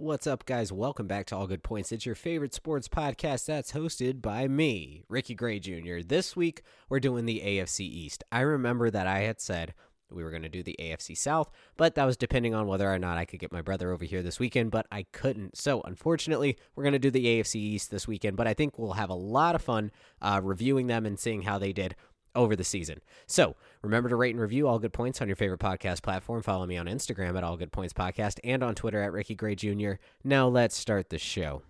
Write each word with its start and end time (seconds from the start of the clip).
What's 0.00 0.26
up, 0.26 0.46
guys? 0.46 0.72
Welcome 0.72 1.06
back 1.06 1.26
to 1.26 1.36
All 1.36 1.46
Good 1.46 1.62
Points. 1.62 1.92
It's 1.92 2.06
your 2.06 2.14
favorite 2.14 2.54
sports 2.54 2.88
podcast 2.88 3.44
that's 3.44 3.72
hosted 3.72 4.22
by 4.22 4.48
me, 4.48 5.04
Ricky 5.10 5.34
Gray 5.34 5.58
Jr. 5.58 5.98
This 6.02 6.34
week, 6.34 6.62
we're 6.88 7.00
doing 7.00 7.26
the 7.26 7.42
AFC 7.44 7.80
East. 7.80 8.24
I 8.32 8.40
remember 8.40 8.88
that 8.88 9.06
I 9.06 9.18
had 9.18 9.42
said 9.42 9.74
we 10.10 10.24
were 10.24 10.30
going 10.30 10.42
to 10.42 10.48
do 10.48 10.62
the 10.62 10.74
AFC 10.80 11.14
South, 11.14 11.50
but 11.76 11.96
that 11.96 12.06
was 12.06 12.16
depending 12.16 12.54
on 12.54 12.66
whether 12.66 12.90
or 12.90 12.98
not 12.98 13.18
I 13.18 13.26
could 13.26 13.40
get 13.40 13.52
my 13.52 13.60
brother 13.60 13.92
over 13.92 14.06
here 14.06 14.22
this 14.22 14.40
weekend, 14.40 14.70
but 14.70 14.86
I 14.90 15.04
couldn't. 15.12 15.58
So, 15.58 15.82
unfortunately, 15.82 16.56
we're 16.74 16.84
going 16.84 16.94
to 16.94 16.98
do 16.98 17.10
the 17.10 17.26
AFC 17.26 17.56
East 17.56 17.90
this 17.90 18.08
weekend, 18.08 18.38
but 18.38 18.46
I 18.46 18.54
think 18.54 18.78
we'll 18.78 18.92
have 18.94 19.10
a 19.10 19.14
lot 19.14 19.54
of 19.54 19.60
fun 19.60 19.92
uh, 20.22 20.40
reviewing 20.42 20.86
them 20.86 21.04
and 21.04 21.18
seeing 21.18 21.42
how 21.42 21.58
they 21.58 21.74
did 21.74 21.94
over 22.34 22.56
the 22.56 22.64
season. 22.64 23.00
So 23.26 23.56
remember 23.82 24.08
to 24.08 24.16
rate 24.16 24.34
and 24.34 24.40
review 24.40 24.68
All 24.68 24.78
Good 24.78 24.92
Points 24.92 25.20
on 25.20 25.28
your 25.28 25.36
favorite 25.36 25.60
podcast 25.60 26.02
platform. 26.02 26.42
Follow 26.42 26.66
me 26.66 26.76
on 26.76 26.86
Instagram 26.86 27.36
at 27.36 27.44
All 27.44 27.56
Good 27.56 27.72
Points 27.72 27.92
Podcast 27.92 28.38
and 28.44 28.62
on 28.62 28.74
Twitter 28.74 29.02
at 29.02 29.12
Ricky 29.12 29.34
Gray 29.34 29.54
Jr. 29.54 29.92
Now 30.24 30.48
let's 30.48 30.76
start 30.76 31.10
the 31.10 31.18
show. 31.18 31.62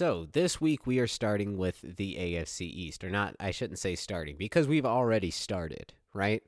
So 0.00 0.26
this 0.32 0.62
week 0.62 0.86
we 0.86 0.98
are 0.98 1.06
starting 1.06 1.58
with 1.58 1.82
the 1.82 2.14
AFC 2.14 2.62
East, 2.62 3.04
or 3.04 3.10
not, 3.10 3.36
I 3.38 3.50
shouldn't 3.50 3.78
say 3.80 3.94
starting 3.96 4.36
because 4.38 4.66
we've 4.66 4.86
already 4.86 5.30
started, 5.30 5.92
right? 6.14 6.42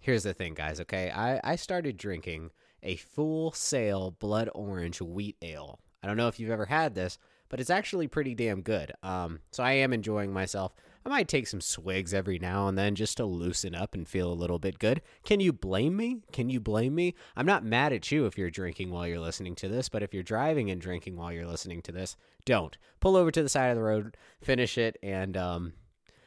Here's 0.00 0.22
the 0.22 0.32
thing, 0.32 0.54
guys, 0.54 0.80
okay? 0.82 1.10
I, 1.10 1.40
I 1.42 1.56
started 1.56 1.96
drinking 1.96 2.52
a 2.84 2.94
full 2.94 3.50
sail 3.50 4.12
blood 4.20 4.48
orange 4.54 5.00
wheat 5.00 5.34
ale. 5.42 5.80
I 6.00 6.06
don't 6.06 6.16
know 6.16 6.28
if 6.28 6.38
you've 6.38 6.52
ever 6.52 6.66
had 6.66 6.94
this, 6.94 7.18
but 7.48 7.58
it's 7.58 7.70
actually 7.70 8.06
pretty 8.06 8.36
damn 8.36 8.60
good. 8.60 8.92
Um, 9.02 9.40
so 9.50 9.64
I 9.64 9.72
am 9.72 9.92
enjoying 9.92 10.32
myself. 10.32 10.72
I 11.06 11.08
might 11.08 11.28
take 11.28 11.46
some 11.46 11.60
swigs 11.60 12.12
every 12.12 12.40
now 12.40 12.66
and 12.66 12.76
then 12.76 12.96
just 12.96 13.18
to 13.18 13.24
loosen 13.24 13.76
up 13.76 13.94
and 13.94 14.08
feel 14.08 14.28
a 14.28 14.34
little 14.34 14.58
bit 14.58 14.80
good. 14.80 15.02
Can 15.24 15.38
you 15.38 15.52
blame 15.52 15.96
me? 15.96 16.22
Can 16.32 16.50
you 16.50 16.58
blame 16.58 16.96
me? 16.96 17.14
I'm 17.36 17.46
not 17.46 17.64
mad 17.64 17.92
at 17.92 18.10
you 18.10 18.26
if 18.26 18.36
you're 18.36 18.50
drinking 18.50 18.90
while 18.90 19.06
you're 19.06 19.20
listening 19.20 19.54
to 19.56 19.68
this, 19.68 19.88
but 19.88 20.02
if 20.02 20.12
you're 20.12 20.24
driving 20.24 20.68
and 20.68 20.80
drinking 20.80 21.16
while 21.16 21.30
you're 21.30 21.46
listening 21.46 21.80
to 21.82 21.92
this, 21.92 22.16
don't. 22.44 22.76
Pull 22.98 23.14
over 23.14 23.30
to 23.30 23.40
the 23.40 23.48
side 23.48 23.68
of 23.68 23.76
the 23.76 23.84
road, 23.84 24.16
finish 24.42 24.76
it, 24.76 24.98
and 25.00 25.36
um, 25.36 25.74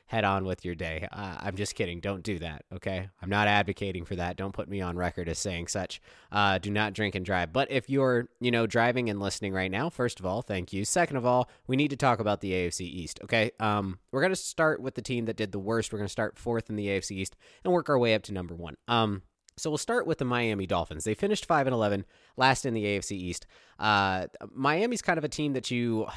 head 0.09 0.23
on 0.23 0.43
with 0.43 0.65
your 0.65 0.73
day. 0.73 1.07
Uh, 1.11 1.35
I'm 1.39 1.55
just 1.55 1.75
kidding. 1.75 1.99
Don't 1.99 2.23
do 2.23 2.39
that, 2.39 2.65
okay? 2.73 3.09
I'm 3.21 3.29
not 3.29 3.47
advocating 3.47 4.05
for 4.05 4.15
that. 4.15 4.37
Don't 4.37 4.53
put 4.53 4.67
me 4.67 4.81
on 4.81 4.97
record 4.97 5.29
as 5.29 5.37
saying 5.37 5.67
such. 5.67 6.01
Uh, 6.31 6.57
do 6.57 6.71
not 6.71 6.93
drink 6.93 7.13
and 7.13 7.23
drive. 7.23 7.53
But 7.53 7.69
if 7.69 7.91
you're, 7.91 8.27
you 8.39 8.49
know, 8.49 8.65
driving 8.65 9.11
and 9.11 9.19
listening 9.19 9.53
right 9.53 9.69
now, 9.69 9.91
first 9.91 10.19
of 10.19 10.25
all, 10.25 10.41
thank 10.41 10.73
you. 10.73 10.83
Second 10.83 11.17
of 11.17 11.27
all, 11.27 11.47
we 11.67 11.75
need 11.75 11.91
to 11.91 11.95
talk 11.95 12.19
about 12.19 12.41
the 12.41 12.51
AFC 12.53 12.81
East, 12.81 13.19
okay? 13.23 13.51
Um, 13.59 13.99
we're 14.11 14.21
going 14.21 14.31
to 14.31 14.35
start 14.35 14.81
with 14.81 14.95
the 14.95 15.03
team 15.03 15.25
that 15.25 15.37
did 15.37 15.51
the 15.51 15.59
worst. 15.59 15.93
We're 15.93 15.99
going 15.99 16.07
to 16.07 16.11
start 16.11 16.39
fourth 16.39 16.71
in 16.71 16.75
the 16.75 16.87
AFC 16.87 17.11
East 17.11 17.35
and 17.63 17.71
work 17.71 17.87
our 17.87 17.99
way 17.99 18.15
up 18.15 18.23
to 18.23 18.33
number 18.33 18.55
one. 18.55 18.77
Um, 18.87 19.21
so 19.57 19.69
we'll 19.69 19.77
start 19.77 20.07
with 20.07 20.17
the 20.17 20.25
Miami 20.25 20.65
Dolphins. 20.65 21.03
They 21.03 21.13
finished 21.13 21.45
five 21.45 21.67
and 21.67 21.73
eleven, 21.73 22.05
last 22.35 22.65
in 22.65 22.73
the 22.73 22.85
AFC 22.85 23.11
East. 23.11 23.45
Uh, 23.77 24.25
Miami's 24.53 25.01
kind 25.01 25.17
of 25.17 25.23
a 25.23 25.29
team 25.29 25.53
that 25.53 25.69
you 25.69 26.07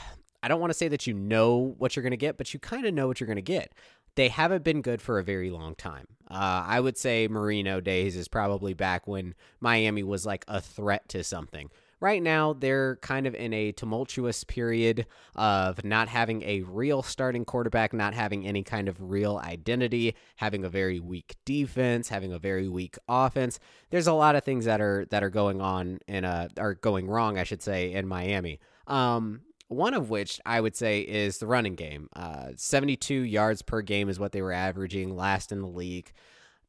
I 0.42 0.48
don't 0.48 0.60
want 0.60 0.70
to 0.72 0.78
say 0.78 0.88
that 0.88 1.06
you 1.06 1.14
know 1.14 1.74
what 1.78 1.94
you're 1.94 2.02
going 2.02 2.12
to 2.12 2.16
get, 2.16 2.36
but 2.36 2.52
you 2.52 2.60
kind 2.60 2.86
of 2.86 2.94
know 2.94 3.06
what 3.06 3.20
you're 3.20 3.26
going 3.26 3.36
to 3.36 3.42
get. 3.42 3.72
They 4.14 4.28
haven't 4.28 4.64
been 4.64 4.82
good 4.82 5.00
for 5.00 5.18
a 5.18 5.24
very 5.24 5.50
long 5.50 5.74
time. 5.74 6.06
Uh, 6.30 6.64
I 6.66 6.80
would 6.80 6.98
say 6.98 7.28
Marino 7.28 7.80
days 7.80 8.16
is 8.16 8.28
probably 8.28 8.74
back 8.74 9.06
when 9.06 9.34
Miami 9.60 10.02
was 10.02 10.26
like 10.26 10.44
a 10.48 10.60
threat 10.60 11.08
to 11.10 11.24
something. 11.24 11.70
Right 12.00 12.20
now, 12.20 12.52
they're 12.52 12.96
kind 12.96 13.28
of 13.28 13.34
in 13.36 13.54
a 13.54 13.70
tumultuous 13.70 14.42
period 14.42 15.06
of 15.36 15.84
not 15.84 16.08
having 16.08 16.42
a 16.42 16.62
real 16.62 17.04
starting 17.04 17.44
quarterback, 17.44 17.92
not 17.92 18.12
having 18.12 18.44
any 18.44 18.64
kind 18.64 18.88
of 18.88 18.96
real 19.00 19.40
identity, 19.42 20.16
having 20.34 20.64
a 20.64 20.68
very 20.68 20.98
weak 20.98 21.36
defense, 21.44 22.08
having 22.08 22.32
a 22.32 22.40
very 22.40 22.68
weak 22.68 22.98
offense. 23.08 23.60
There's 23.90 24.08
a 24.08 24.12
lot 24.14 24.34
of 24.34 24.42
things 24.42 24.64
that 24.64 24.80
are 24.80 25.06
that 25.10 25.22
are 25.22 25.30
going 25.30 25.60
on 25.60 26.00
in 26.08 26.24
a 26.24 26.48
are 26.58 26.74
going 26.74 27.06
wrong, 27.06 27.38
I 27.38 27.44
should 27.44 27.62
say, 27.62 27.92
in 27.92 28.08
Miami. 28.08 28.58
Um, 28.88 29.42
one 29.72 29.94
of 29.94 30.10
which 30.10 30.40
I 30.44 30.60
would 30.60 30.76
say 30.76 31.00
is 31.00 31.38
the 31.38 31.46
running 31.46 31.74
game. 31.74 32.08
Uh, 32.14 32.50
72 32.56 33.14
yards 33.14 33.62
per 33.62 33.82
game 33.82 34.08
is 34.08 34.18
what 34.18 34.32
they 34.32 34.42
were 34.42 34.52
averaging 34.52 35.16
last 35.16 35.52
in 35.52 35.60
the 35.60 35.68
league. 35.68 36.12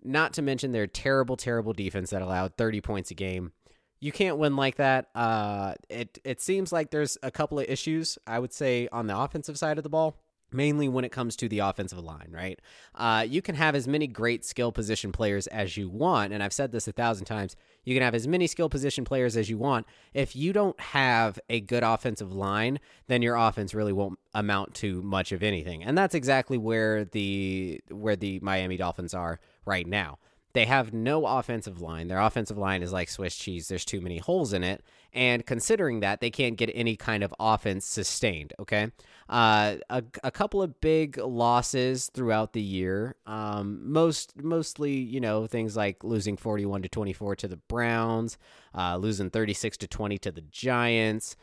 Not 0.04 0.34
to 0.34 0.42
mention 0.42 0.72
their 0.72 0.88
terrible, 0.88 1.38
terrible 1.38 1.74
defense 1.74 2.10
that 2.10 2.22
allowed 2.22 2.58
30 2.58 2.82
points 2.82 3.12
a 3.12 3.16
game. 3.16 3.52
You 4.00 4.12
can't 4.12 4.38
win 4.38 4.58
like 4.58 4.76
that. 4.76 5.08
Uh, 5.16 5.76
it 5.90 6.20
it 6.26 6.42
seems 6.42 6.74
like 6.74 6.92
there's 6.92 7.18
a 7.24 7.32
couple 7.32 7.58
of 7.60 7.70
issues. 7.70 8.18
I 8.28 8.38
would 8.38 8.52
say 8.52 8.90
on 8.92 9.08
the 9.08 9.18
offensive 9.18 9.58
side 9.58 9.78
of 9.78 9.84
the 9.84 9.90
ball 9.90 10.18
mainly 10.54 10.88
when 10.88 11.06
it 11.06 11.12
comes 11.12 11.36
to 11.38 11.50
the 11.50 11.60
offensive 11.60 12.00
line, 12.00 12.30
right? 12.32 12.60
Uh, 12.96 13.26
you 13.28 13.42
can 13.42 13.56
have 13.56 13.76
as 13.76 13.88
many 13.88 14.08
great 14.08 14.46
skill 14.46 14.72
position 14.72 15.12
players 15.12 15.48
as 15.48 15.78
you 15.78 15.90
want. 15.90 16.34
And 16.34 16.44
I've 16.44 16.54
said 16.54 16.72
this 16.72 16.88
a 16.88 16.92
thousand 16.92 17.26
times. 17.26 17.56
You 17.84 17.96
can 17.96 18.04
have 18.04 18.16
as 18.16 18.28
many 18.28 18.48
skill 18.48 18.70
position 18.70 19.06
players 19.06 19.36
as 19.36 19.50
you 19.50 19.58
want. 19.58 19.86
If 20.14 20.36
you 20.36 20.54
don't 20.54 20.80
have 20.80 21.40
a 21.50 21.60
good 21.60 21.84
offensive 21.84 22.34
line, 22.34 22.80
then 23.08 23.22
your 23.22 23.36
offense 23.36 23.74
really 23.74 23.94
won't 23.94 24.20
amount 24.34 24.74
to 24.76 25.02
much 25.02 25.32
of 25.32 25.44
anything. 25.44 25.84
And 25.84 25.98
that's 25.98 26.16
exactly 26.16 26.58
where 26.58 27.06
the 27.06 27.82
where 27.90 28.16
the 28.16 28.40
Miami 28.40 28.78
Dolphins 28.78 29.14
are 29.14 29.40
right 29.66 29.88
now. 29.88 30.18
They 30.54 30.66
have 30.66 30.94
no 30.94 31.26
offensive 31.26 31.82
line. 31.82 32.08
Their 32.08 32.20
offensive 32.20 32.58
line 32.58 32.84
is 32.84 32.94
like 32.94 33.10
Swiss 33.10 33.36
cheese. 33.36 33.68
There's 33.68 33.86
too 33.86 34.02
many 34.02 34.20
holes 34.20 34.54
in 34.54 34.64
it. 34.64 34.84
And 35.12 35.46
considering 35.46 36.00
that, 36.02 36.22
they 36.22 36.30
can't 36.30 36.58
get 36.58 36.72
any 36.74 36.96
kind 36.96 37.24
of 37.24 37.34
offense 37.40 37.86
sustained. 37.86 38.54
Okay. 38.60 38.92
Uh, 39.30 39.76
a, 39.90 40.04
a 40.24 40.32
couple 40.32 40.62
of 40.62 40.80
big 40.80 41.18
losses 41.18 42.10
throughout 42.14 42.54
the 42.54 42.62
year. 42.62 43.16
Um, 43.26 43.92
most 43.92 44.42
mostly, 44.42 44.94
you 44.94 45.20
know, 45.20 45.48
things 45.48 45.76
like 45.76 46.04
losing 46.04 46.38
41 46.38 46.84
to 46.84 46.90
24 46.90 47.36
to 47.38 47.48
the 47.48 47.58
Browns, 47.58 48.38
uh, 48.76 48.98
losing 48.98 49.32
36 49.32 49.78
to 49.78 49.88
20 49.88 50.18
to 50.20 50.32
the 50.32 50.42
Giants 50.42 51.36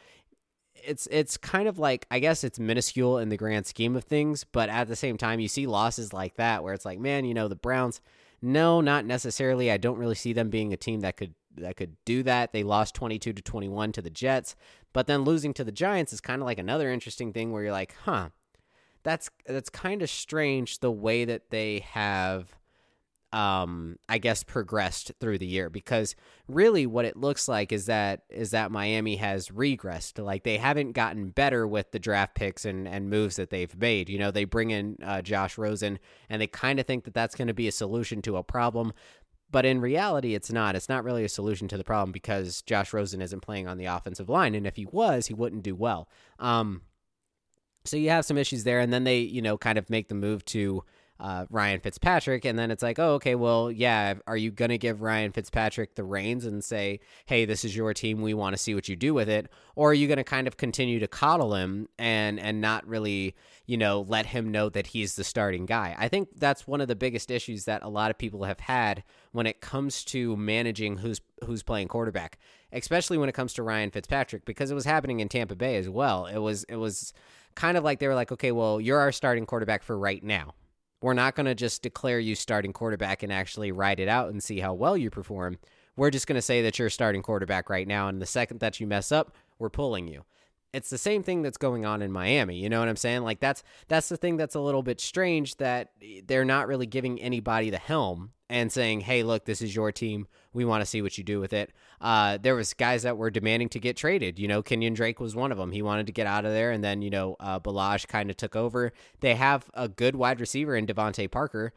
it's 0.82 1.06
it's 1.10 1.37
kind 1.37 1.69
of 1.69 1.78
like 1.78 2.06
I 2.10 2.20
guess 2.20 2.43
it's 2.43 2.59
minuscule 2.59 3.19
in 3.19 3.28
the 3.28 3.37
grand 3.37 3.66
scheme 3.66 3.97
of 3.97 4.04
things, 4.04 4.44
but 4.44 4.69
at 4.70 4.88
the 4.88 4.97
same 4.97 5.19
time 5.19 5.38
you 5.41 5.49
see 5.49 5.66
losses 5.66 6.15
like 6.15 6.37
that 6.37 6.62
where 6.62 6.75
it's 6.75 6.84
like, 6.87 6.99
man, 6.99 7.25
you 7.25 7.34
know, 7.34 7.49
the 7.49 7.54
Browns 7.54 8.00
no, 8.42 8.80
not 8.80 9.04
necessarily. 9.04 9.70
I 9.70 9.76
don't 9.76 9.98
really 9.98 10.14
see 10.14 10.32
them 10.32 10.50
being 10.50 10.72
a 10.72 10.76
team 10.76 11.00
that 11.00 11.16
could 11.16 11.34
that 11.56 11.76
could 11.76 11.96
do 12.04 12.22
that. 12.22 12.52
They 12.52 12.62
lost 12.62 12.94
22 12.94 13.32
to 13.32 13.42
21 13.42 13.92
to 13.92 14.02
the 14.02 14.10
Jets, 14.10 14.54
but 14.92 15.06
then 15.06 15.22
losing 15.24 15.52
to 15.54 15.64
the 15.64 15.72
Giants 15.72 16.12
is 16.12 16.20
kind 16.20 16.40
of 16.40 16.46
like 16.46 16.58
another 16.58 16.90
interesting 16.90 17.32
thing 17.32 17.52
where 17.52 17.62
you're 17.62 17.72
like, 17.72 17.94
"Huh. 18.04 18.30
That's 19.02 19.30
that's 19.46 19.70
kind 19.70 20.02
of 20.02 20.10
strange 20.10 20.80
the 20.80 20.92
way 20.92 21.24
that 21.24 21.50
they 21.50 21.80
have 21.92 22.54
um 23.32 23.96
I 24.08 24.18
guess 24.18 24.42
progressed 24.42 25.12
through 25.20 25.38
the 25.38 25.46
year 25.46 25.70
because 25.70 26.16
really 26.48 26.84
what 26.86 27.04
it 27.04 27.16
looks 27.16 27.46
like 27.46 27.70
is 27.70 27.86
that 27.86 28.22
is 28.28 28.50
that 28.50 28.72
Miami 28.72 29.16
has 29.16 29.48
regressed. 29.48 30.22
Like 30.22 30.42
they 30.42 30.56
haven't 30.56 30.92
gotten 30.92 31.30
better 31.30 31.66
with 31.66 31.92
the 31.92 32.00
draft 32.00 32.34
picks 32.34 32.64
and 32.64 32.88
and 32.88 33.08
moves 33.08 33.36
that 33.36 33.50
they've 33.50 33.74
made. 33.76 34.08
You 34.08 34.19
know 34.19 34.30
they 34.30 34.44
bring 34.44 34.70
in 34.70 34.96
uh, 35.02 35.22
Josh 35.22 35.58
Rosen 35.58 35.98
and 36.28 36.42
they 36.42 36.48
kind 36.48 36.80
of 36.80 36.86
think 36.86 37.04
that 37.04 37.14
that's 37.14 37.36
going 37.36 37.48
to 37.48 37.54
be 37.54 37.69
a 37.69 37.72
solution 37.72 38.20
to 38.22 38.36
a 38.36 38.42
problem. 38.42 38.92
But 39.52 39.64
in 39.64 39.80
reality 39.80 40.34
it's 40.34 40.50
not. 40.50 40.74
It's 40.74 40.88
not 40.88 41.04
really 41.04 41.24
a 41.24 41.28
solution 41.28 41.69
to 41.69 41.76
the 41.76 41.84
problem 41.84 42.10
because 42.10 42.62
Josh 42.62 42.93
Rosen 42.93 43.22
isn't 43.22 43.40
playing 43.40 43.69
on 43.69 43.78
the 43.78 43.87
offensive 43.87 44.28
line 44.28 44.56
and 44.56 44.66
if 44.66 44.75
he 44.76 44.87
was 44.87 45.26
he 45.26 45.34
wouldn't 45.34 45.62
do 45.62 45.76
well. 45.76 46.08
Um 46.40 46.82
so 47.84 47.96
you 47.96 48.10
have 48.10 48.25
some 48.26 48.37
issues 48.37 48.64
there 48.64 48.81
and 48.81 48.93
then 48.93 49.05
they 49.05 49.20
you 49.20 49.40
know 49.40 49.56
kind 49.56 49.78
of 49.78 49.88
make 49.88 50.08
the 50.08 50.14
move 50.16 50.44
to 50.46 50.82
uh, 51.20 51.44
Ryan 51.50 51.81
Fitzpatrick, 51.81 52.46
and 52.46 52.58
then 52.58 52.70
it's 52.70 52.82
like, 52.82 52.99
oh, 52.99 53.14
okay, 53.14 53.34
well, 53.34 53.70
yeah, 53.70 54.14
are 54.26 54.37
you 54.37 54.50
gonna 54.50 54.78
give 54.78 55.02
Ryan 55.02 55.32
Fitzpatrick 55.32 55.94
the 55.94 56.02
reins 56.02 56.46
and 56.46 56.64
say, 56.64 57.00
hey, 57.26 57.44
this 57.44 57.64
is 57.64 57.76
your 57.76 57.93
team, 57.93 58.22
we 58.22 58.32
want 58.32 58.55
to 58.55 58.62
see 58.62 58.75
what 58.75 58.88
you 58.88 58.96
do 58.96 59.12
with 59.12 59.28
it, 59.28 59.50
or 59.76 59.90
are 59.90 59.94
you 59.94 60.08
gonna 60.08 60.25
kind 60.25 60.46
of 60.46 60.56
continue 60.56 60.99
to 60.99 61.06
coddle 61.06 61.55
him 61.55 61.88
and 61.99 62.40
and 62.40 62.61
not 62.61 62.87
really, 62.87 63.37
you 63.67 63.76
know, 63.76 64.00
let 64.08 64.26
him 64.26 64.50
know 64.50 64.70
that 64.70 64.88
he's 64.88 65.14
the 65.14 65.25
starting 65.25 65.67
guy? 65.67 65.94
I 65.99 66.08
think 66.08 66.28
that's 66.37 66.67
one 66.67 66.81
of 66.81 66.88
the 66.88 66.96
biggest 66.96 67.31
issues 67.31 67.67
that 67.67 67.82
a 67.82 67.88
lot 67.88 68.11
of 68.11 68.17
people 68.17 68.44
have 68.44 68.61
had 68.61 69.05
when 69.32 69.46
it 69.46 69.61
comes 69.61 70.05
to 70.06 70.37
managing 70.37 70.96
who's 70.96 71.20
who's 71.44 71.62
playing 71.62 71.88
quarterback, 71.88 72.38
especially 72.72 73.19
when 73.19 73.28
it 73.28 73.34
comes 73.34 73.52
to 73.55 73.62
Ryan 73.62 73.90
Fitzpatrick, 73.90 74.46
because 74.46 74.70
it 74.70 74.75
was 74.75 74.87
happening 74.87 75.20
in 75.20 75.28
Tampa 75.28 75.55
Bay 75.55 75.76
as 75.76 75.88
well. 75.88 76.25
It 76.25 76.38
was 76.38 76.64
it 76.64 76.76
was 76.76 77.12
kind 77.55 77.76
of 77.76 77.84
like 77.84 77.99
they 77.99 78.08
were 78.08 78.14
like, 78.14 78.32
okay, 78.32 78.52
well, 78.52 78.81
you're 78.81 79.00
our 79.00 79.12
starting 79.12 79.44
quarterback 79.44 79.82
for 79.82 79.99
right 79.99 80.25
now 80.25 80.55
we're 81.02 81.14
not 81.14 81.35
going 81.35 81.47
to 81.47 81.55
just 81.55 81.82
declare 81.82 82.19
you 82.19 82.35
starting 82.35 82.73
quarterback 82.73 83.23
and 83.23 83.32
actually 83.32 83.73
ride 83.73 84.00
it 84.00 84.08
out 84.08 84.31
and 84.31 84.43
see 84.43 84.61
how 84.61 84.75
well 84.75 84.97
you 84.97 85.11
perform. 85.11 85.58
We're 85.97 86.11
just 86.11 86.26
going 86.26 86.37
to 86.37 86.43
say 86.43 86.62
that 86.62 86.79
you're 86.79 86.91
starting 86.91 87.23
quarterback 87.23 87.70
right 87.70 87.87
now. 87.87 88.08
And 88.08 88.20
the 88.20 88.26
second 88.26 88.61
that 88.61 88.81
you 88.81 88.87
mess 88.87 89.11
up, 89.11 89.35
we're 89.58 89.70
pulling 89.70 90.08
you. 90.08 90.25
It's 90.72 90.90
the 90.90 90.99
same 90.99 91.22
thing 91.22 91.43
that's 91.43 91.58
going 91.58 91.84
on 91.84 92.00
in 92.00 92.12
Miami. 92.12 92.56
You 92.56 92.69
know 92.69 92.78
what 92.78 92.88
I'm 92.88 92.96
saying? 92.96 93.22
Like 93.22 93.40
that's 93.40 93.62
that's 93.88 94.08
the 94.08 94.17
thing 94.17 94.37
that's 94.37 94.55
a 94.55 94.61
little 94.61 94.82
bit 94.82 95.00
strange 95.00 95.56
that 95.56 95.93
they're 96.26 96.44
not 96.44 96.69
really 96.69 96.87
giving 96.87 97.20
anybody 97.20 97.70
the 97.70 97.78
helm 97.78 98.32
and 98.49 98.70
saying, 98.70 99.00
"Hey, 99.00 99.22
look, 99.22 99.44
this 99.44 99.62
is 99.62 99.75
your 99.75 99.93
team. 99.93 100.26
We 100.52 100.64
want 100.64 100.82
to 100.82 100.87
see 100.87 101.02
what 101.02 101.17
you 101.17 101.25
do 101.25 101.40
with 101.40 101.52
it." 101.52 101.72
Uh, 102.00 102.38
there 102.40 102.55
was 102.55 102.75
guys 102.75 103.02
that 103.02 103.17
were 103.17 103.31
demanding 103.31 103.69
to 103.70 103.81
get 103.81 103.96
traded. 103.96 104.38
You 104.38 104.49
know, 104.49 104.62
Kenyan 104.62 104.94
Drake 104.94 105.20
was 105.20 105.34
one 105.34 105.52
of 105.52 105.58
them. 105.58 105.72
He 105.72 105.82
wanted 105.82 106.06
to 106.06 106.12
get 106.12 106.26
out 106.26 106.44
of 106.44 106.52
there, 106.52 106.70
and 106.70 106.84
then 106.84 107.02
you 107.02 107.11
know, 107.11 107.37
uh, 107.40 107.61
Ballage 107.61 108.06
kind 108.08 108.31
of 108.31 108.37
took 108.37 108.56
over. 108.56 108.93
They 109.20 109.34
have 109.34 109.70
a 109.75 109.88
good 109.88 110.17
wide 110.17 110.40
receiver 110.40 110.76
in 110.76 110.87
DeVante 110.87 111.31
Parker, 111.31 111.72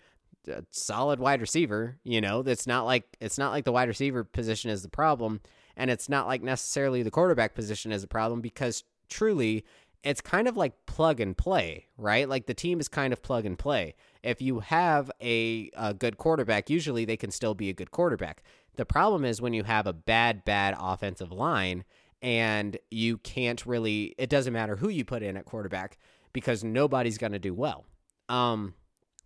a 0.47 0.63
solid 0.71 1.19
wide 1.19 1.41
receiver. 1.41 1.97
You 2.03 2.21
know, 2.21 2.41
that's 2.41 2.67
not 2.67 2.85
like 2.85 3.05
it's 3.19 3.37
not 3.37 3.51
like 3.51 3.65
the 3.65 3.71
wide 3.71 3.87
receiver 3.87 4.23
position 4.23 4.71
is 4.71 4.81
the 4.81 4.89
problem, 4.89 5.41
and 5.75 5.89
it's 5.89 6.09
not 6.09 6.27
like 6.27 6.41
necessarily 6.41 7.03
the 7.03 7.11
quarterback 7.11 7.55
position 7.55 7.91
is 7.91 8.03
a 8.03 8.07
problem 8.07 8.41
because 8.41 8.83
truly 9.09 9.65
it's 10.03 10.21
kind 10.21 10.47
of 10.47 10.57
like 10.57 10.85
plug 10.85 11.19
and 11.19 11.37
play, 11.37 11.87
right? 11.97 12.27
Like 12.27 12.45
the 12.45 12.53
team 12.53 12.79
is 12.79 12.87
kind 12.87 13.13
of 13.13 13.21
plug 13.21 13.45
and 13.45 13.57
play. 13.57 13.95
If 14.21 14.41
you 14.41 14.59
have 14.59 15.09
a, 15.21 15.69
a 15.75 15.93
good 15.93 16.17
quarterback, 16.17 16.69
usually 16.69 17.05
they 17.05 17.17
can 17.17 17.31
still 17.31 17.53
be 17.53 17.69
a 17.69 17.73
good 17.73 17.91
quarterback. 17.91 18.43
The 18.75 18.85
problem 18.85 19.23
is 19.23 19.41
when 19.41 19.53
you 19.53 19.63
have 19.63 19.87
a 19.87 19.93
bad, 19.93 20.43
bad 20.43 20.75
offensive 20.77 21.31
line 21.31 21.85
and 22.21 22.77
you 22.91 23.17
can't 23.17 23.65
really, 23.65 24.15
it 24.17 24.29
doesn't 24.29 24.53
matter 24.53 24.75
who 24.75 24.89
you 24.89 25.05
put 25.05 25.23
in 25.23 25.37
at 25.37 25.45
quarterback 25.45 25.97
because 26.33 26.63
nobody's 26.63 27.17
going 27.17 27.33
to 27.33 27.39
do 27.39 27.53
well. 27.53 27.85
Um, 28.27 28.73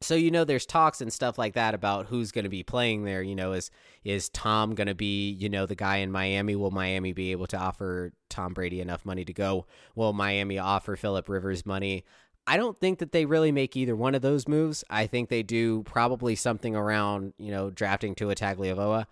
so 0.02 0.16
you 0.16 0.30
know 0.30 0.44
there's 0.44 0.66
talks 0.66 1.02
and 1.02 1.12
stuff 1.12 1.38
like 1.38 1.54
that 1.54 1.74
about 1.74 2.08
who's 2.08 2.32
going 2.32 2.44
to 2.44 2.50
be 2.50 2.64
playing 2.64 3.04
there 3.04 3.22
you 3.22 3.36
know 3.36 3.54
is 3.54 3.72
is 4.04 4.30
tom 4.30 4.76
going 4.76 4.88
to 4.88 4.96
be 4.96 5.32
you 5.32 5.50
know 5.50 5.66
the 5.66 5.76
guy 5.76 5.98
in 5.98 6.12
miami 6.12 6.56
will 6.56 6.72
miami 6.72 7.14
be 7.14 7.32
able 7.32 7.48
to 7.48 7.58
offer 7.58 8.14
tom 8.30 8.54
brady 8.54 8.80
enough 8.80 9.06
money 9.06 9.26
to 9.26 9.34
go 9.34 9.66
will 9.96 10.14
miami 10.14 10.60
offer 10.60 10.96
philip 10.96 11.28
rivers 11.28 11.66
money 11.66 12.04
i 12.46 12.58
don't 12.58 12.80
think 12.80 13.00
that 13.00 13.12
they 13.12 13.26
really 13.26 13.52
make 13.52 13.76
either 13.76 13.96
one 13.96 14.14
of 14.14 14.22
those 14.22 14.48
moves 14.48 14.84
i 14.90 15.08
think 15.08 15.30
they 15.30 15.44
do 15.44 15.84
probably 15.84 16.36
something 16.36 16.76
around 16.76 17.34
you 17.38 17.52
know 17.52 17.70
drafting 17.70 18.16
Tua 18.16 18.36
Tagovailoa. 18.36 19.06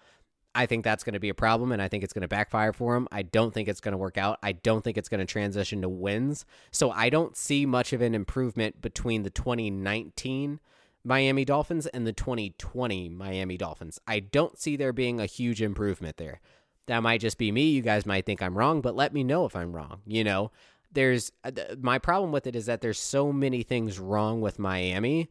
I 0.57 0.67
think 0.67 0.85
that's 0.85 1.03
going 1.03 1.15
to 1.15 1.19
be 1.19 1.27
a 1.27 1.33
problem, 1.33 1.73
and 1.73 1.81
I 1.81 1.89
think 1.89 2.05
it's 2.05 2.13
going 2.13 2.21
to 2.21 2.29
backfire 2.29 2.71
for 2.71 2.95
him. 2.95 3.09
I 3.11 3.23
don't 3.23 3.53
think 3.53 3.67
it's 3.67 3.81
going 3.81 3.91
to 3.91 3.97
work 3.97 4.17
out. 4.17 4.39
I 4.41 4.53
don't 4.53 4.85
think 4.85 4.97
it's 4.97 5.09
going 5.09 5.19
to 5.19 5.25
transition 5.25 5.81
to 5.81 5.89
wins. 5.89 6.45
So 6.71 6.91
I 6.91 7.09
don't 7.09 7.35
see 7.35 7.65
much 7.65 7.91
of 7.91 7.99
an 7.99 8.15
improvement 8.15 8.81
between 8.81 9.23
the 9.23 9.29
2019 9.29 10.61
Miami 11.05 11.45
Dolphins 11.45 11.85
and 11.87 12.05
the 12.05 12.11
2020 12.11 13.09
Miami 13.09 13.57
Dolphins. 13.57 13.99
I 14.07 14.19
don't 14.19 14.57
see 14.57 14.75
there 14.75 14.91
being 14.91 15.19
a 15.19 15.27
huge 15.27 15.61
improvement 15.61 16.17
there. 16.17 16.41
That 16.87 17.03
might 17.03 17.21
just 17.21 17.37
be 17.37 17.51
me. 17.51 17.69
You 17.69 17.81
guys 17.81 18.05
might 18.05 18.25
think 18.25 18.41
I'm 18.41 18.57
wrong, 18.57 18.81
but 18.81 18.95
let 18.95 19.13
me 19.13 19.23
know 19.23 19.45
if 19.45 19.55
I'm 19.55 19.71
wrong. 19.71 20.01
You 20.05 20.23
know, 20.23 20.51
there's 20.91 21.31
uh, 21.43 21.51
my 21.79 21.99
problem 21.99 22.31
with 22.31 22.47
it 22.47 22.55
is 22.55 22.65
that 22.65 22.81
there's 22.81 22.99
so 22.99 23.31
many 23.31 23.61
things 23.63 23.99
wrong 23.99 24.41
with 24.41 24.57
Miami 24.59 25.29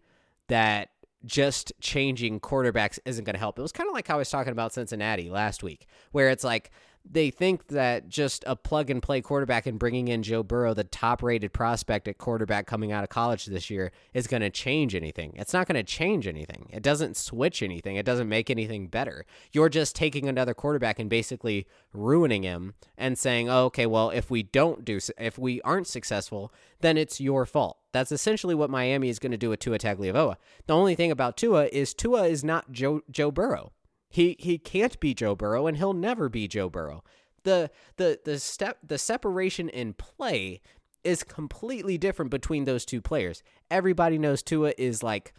that 0.49 0.91
just 1.25 1.73
changing 1.81 2.38
quarterbacks 2.38 2.99
isn't 3.05 3.25
going 3.25 3.35
to 3.35 3.41
help. 3.41 3.59
It 3.59 3.62
was 3.62 3.73
kind 3.73 3.88
of 3.88 3.94
like 3.94 4.06
how 4.06 4.15
I 4.15 4.19
was 4.19 4.31
talking 4.31 4.53
about 4.53 4.73
Cincinnati 4.73 5.31
last 5.31 5.62
week, 5.62 5.87
where 6.12 6.29
it's 6.29 6.44
like 6.44 6.71
they 7.09 7.31
think 7.31 7.69
that 7.69 8.09
just 8.09 8.45
a 8.47 8.56
plug 8.56 8.89
and 8.89 9.03
play 9.03 9.21
quarterback 9.21 9.67
and 9.67 9.79
bringing 9.79 10.09
in 10.09 10.23
Joe 10.23 10.43
Burrow, 10.43 10.73
the 10.75 10.85
top 10.85 11.23
rated 11.23 11.53
prospect 11.53 12.09
at 12.09 12.19
quarterback 12.19 12.67
coming 12.67 12.93
out 12.93 13.05
of 13.05 13.11
college 13.11 13.47
this 13.47 13.69
year, 13.69 13.93
is 14.15 14.27
going 14.27 14.41
to 14.41 14.51
change 14.51 14.95
anything. 14.95 15.35
It's 15.37 15.53
not 15.53 15.67
going 15.67 15.77
to 15.77 15.83
change 15.83 16.27
anything. 16.27 16.69
It 16.73 16.83
doesn't 16.83 17.17
switch 17.17 17.62
anything. 17.62 17.97
It 17.97 18.06
doesn't 18.06 18.29
make 18.29 18.51
anything 18.51 18.89
better. 18.89 19.27
You're 19.53 19.69
just 19.69 19.95
taking 19.95 20.29
another 20.29 20.55
quarterback 20.55 20.99
and 20.99 21.11
basically 21.11 21.67
ruining 21.93 22.43
him 22.43 22.75
and 22.97 23.19
saying, 23.19 23.50
oh, 23.50 23.67
okay, 23.67 23.87
well, 23.87 24.11
if 24.11 24.31
we 24.31 24.43
don't 24.43 24.85
do, 24.85 24.99
if 25.19 25.39
we 25.39 25.61
aren't 25.61 25.87
successful, 25.87 26.53
then 26.81 26.97
it's 26.97 27.21
your 27.21 27.45
fault. 27.45 27.79
That's 27.93 28.12
essentially 28.12 28.55
what 28.55 28.71
Miami 28.71 29.09
is 29.09 29.19
going 29.19 29.33
to 29.33 29.39
do 29.39 29.50
with 29.50 29.61
Tua 29.61 29.79
Tagovailoa. 29.79 30.37
The 30.67 30.75
only 30.75 30.95
thing 30.95 31.11
about 31.11 31.37
Tua 31.37 31.67
is 31.67 31.95
Tua 31.95 32.25
is 32.27 32.43
not 32.43 32.73
Joe 32.73 33.03
Joe 33.11 33.31
Burrow. 33.31 33.73
He 34.14 34.37
he 34.38 34.58
can't 34.58 35.00
be 35.00 35.12
Joe 35.12 35.34
Burrow 35.34 35.66
and 35.66 35.76
he'll 35.76 35.93
never 35.93 36.28
be 36.28 36.46
Joe 36.46 36.70
Burrow. 36.70 37.02
The 37.43 37.69
the 37.96 38.20
the 38.25 38.38
step 38.38 38.78
the 38.87 38.96
separation 38.96 39.69
in 39.69 39.93
play 39.94 40.61
is 41.02 41.25
completely 41.25 41.99
different 41.99 42.31
between 42.31 42.64
those 42.64 42.84
two 42.84 43.00
players. 43.02 43.43
Everybody 43.72 44.16
knows 44.16 44.44
Tua 44.44 44.72
is 44.78 45.02
like 45.02 45.34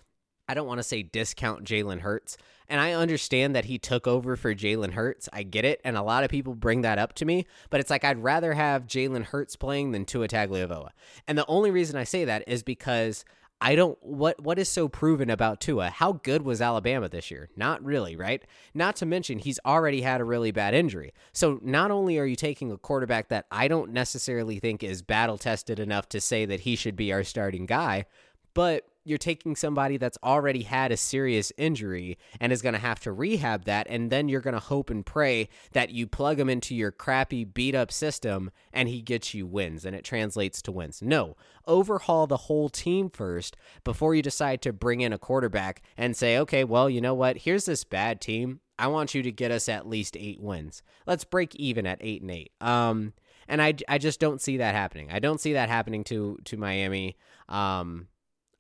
I 0.49 0.53
don't 0.53 0.67
want 0.67 0.79
to 0.79 0.83
say 0.83 1.03
discount 1.03 1.63
Jalen 1.63 2.01
Hurts. 2.01 2.35
And 2.67 2.81
I 2.81 2.91
understand 2.91 3.55
that 3.55 3.63
he 3.63 3.77
took 3.77 4.07
over 4.07 4.35
for 4.35 4.53
Jalen 4.53 4.91
Hurts. 4.91 5.29
I 5.31 5.43
get 5.43 5.63
it. 5.63 5.79
And 5.85 5.95
a 5.95 6.03
lot 6.03 6.25
of 6.25 6.29
people 6.29 6.53
bring 6.53 6.81
that 6.81 6.99
up 6.99 7.13
to 7.13 7.25
me. 7.25 7.45
But 7.69 7.79
it's 7.79 7.89
like 7.89 8.03
I'd 8.03 8.23
rather 8.23 8.55
have 8.55 8.87
Jalen 8.87 9.23
Hurts 9.23 9.55
playing 9.55 9.93
than 9.93 10.03
Tua 10.03 10.27
Tagovailoa. 10.27 10.89
And 11.29 11.37
the 11.37 11.47
only 11.47 11.71
reason 11.71 11.95
I 11.95 12.03
say 12.03 12.25
that 12.25 12.43
is 12.45 12.61
because 12.61 13.23
I 13.61 13.75
don't 13.75 13.97
what 14.01 14.41
what 14.41 14.59
is 14.59 14.69
so 14.69 14.87
proven 14.87 15.29
about 15.29 15.61
Tua? 15.61 15.89
How 15.89 16.13
good 16.13 16.41
was 16.41 16.61
Alabama 16.61 17.07
this 17.09 17.31
year? 17.31 17.49
Not 17.55 17.83
really, 17.83 18.15
right? 18.15 18.43
Not 18.73 18.95
to 18.97 19.05
mention 19.05 19.39
he's 19.39 19.59
already 19.65 20.01
had 20.01 20.21
a 20.21 20.25
really 20.25 20.51
bad 20.51 20.73
injury. 20.73 21.13
So 21.31 21.59
not 21.63 21.89
only 21.89 22.19
are 22.19 22.25
you 22.25 22.35
taking 22.35 22.71
a 22.71 22.77
quarterback 22.77 23.29
that 23.29 23.45
I 23.51 23.67
don't 23.67 23.91
necessarily 23.91 24.59
think 24.59 24.83
is 24.83 25.01
battle 25.01 25.37
tested 25.37 25.79
enough 25.79 26.09
to 26.09 26.21
say 26.21 26.45
that 26.45 26.61
he 26.61 26.75
should 26.75 26.95
be 26.95 27.13
our 27.13 27.23
starting 27.23 27.65
guy, 27.65 28.05
but 28.53 28.85
you're 29.05 29.17
taking 29.17 29.55
somebody 29.55 29.97
that's 29.97 30.17
already 30.23 30.63
had 30.63 30.91
a 30.91 30.97
serious 30.97 31.53
injury 31.57 32.17
and 32.39 32.51
is 32.51 32.61
going 32.61 32.73
to 32.73 32.79
have 32.79 32.99
to 32.99 33.11
rehab 33.11 33.63
that 33.65 33.85
and 33.89 34.11
then 34.11 34.27
you're 34.27 34.41
going 34.41 34.55
to 34.55 34.59
hope 34.59 34.89
and 34.89 35.05
pray 35.05 35.47
that 35.71 35.91
you 35.91 36.07
plug 36.07 36.39
him 36.39 36.49
into 36.49 36.75
your 36.75 36.91
crappy 36.91 37.45
beat 37.45 37.75
up 37.75 37.91
system 37.91 38.51
and 38.73 38.89
he 38.89 39.01
gets 39.01 39.33
you 39.33 39.45
wins 39.45 39.85
and 39.85 39.95
it 39.95 40.03
translates 40.03 40.61
to 40.61 40.71
wins. 40.71 41.01
No. 41.01 41.37
Overhaul 41.67 42.27
the 42.27 42.37
whole 42.37 42.67
team 42.67 43.09
first 43.09 43.55
before 43.83 44.15
you 44.15 44.21
decide 44.21 44.61
to 44.63 44.73
bring 44.73 45.01
in 45.01 45.13
a 45.13 45.19
quarterback 45.19 45.81
and 45.95 46.17
say 46.17 46.37
okay 46.39 46.63
well 46.63 46.89
you 46.89 46.99
know 46.99 47.13
what? 47.13 47.37
Here's 47.37 47.65
this 47.65 47.83
bad 47.83 48.19
team. 48.19 48.59
I 48.77 48.87
want 48.87 49.13
you 49.13 49.21
to 49.23 49.31
get 49.31 49.51
us 49.51 49.69
at 49.69 49.87
least 49.87 50.17
8 50.17 50.41
wins. 50.41 50.83
Let's 51.05 51.23
break 51.23 51.55
even 51.55 51.85
at 51.85 51.99
8 52.01 52.21
and 52.23 52.31
8 52.31 52.51
um 52.59 53.13
and 53.47 53.61
I, 53.61 53.75
I 53.87 53.99
just 53.99 54.19
don't 54.19 54.41
see 54.41 54.57
that 54.57 54.73
happening. 54.73 55.09
I 55.11 55.19
don't 55.19 55.39
see 55.39 55.53
that 55.53 55.69
happening 55.69 56.03
to 56.05 56.39
to 56.45 56.57
Miami. 56.57 57.15
Um, 57.47 58.07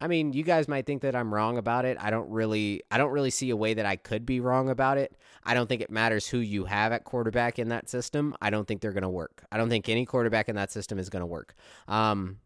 I 0.05 0.07
mean, 0.07 0.33
you 0.33 0.43
guys 0.43 0.67
might 0.67 0.85
think 0.85 1.01
that 1.01 1.15
I'm 1.15 1.33
wrong 1.33 1.57
about 1.57 1.83
it. 1.83 1.97
I 1.99 2.11
don't 2.11 2.29
really 2.29 2.83
I 2.91 2.99
don't 2.99 3.09
really 3.09 3.31
see 3.31 3.49
a 3.49 3.55
way 3.55 3.73
that 3.73 3.87
I 3.87 3.95
could 3.95 4.23
be 4.23 4.39
wrong 4.39 4.69
about 4.69 4.99
it. 4.99 5.17
I 5.43 5.55
don't 5.55 5.67
think 5.67 5.81
it 5.81 5.89
matters 5.89 6.27
who 6.27 6.37
you 6.37 6.65
have 6.65 6.91
at 6.91 7.05
quarterback 7.05 7.57
in 7.57 7.69
that 7.69 7.89
system. 7.89 8.35
I 8.39 8.51
don't 8.51 8.67
think 8.67 8.81
they're 8.81 8.91
going 8.91 9.01
to 9.01 9.09
work. 9.09 9.43
I 9.51 9.57
don't 9.57 9.67
think 9.67 9.89
any 9.89 10.05
quarterback 10.05 10.47
in 10.47 10.57
that 10.57 10.71
system 10.71 10.99
is 10.99 11.09
going 11.09 11.21
to 11.21 11.25
work. 11.25 11.55
Um, 11.87 12.37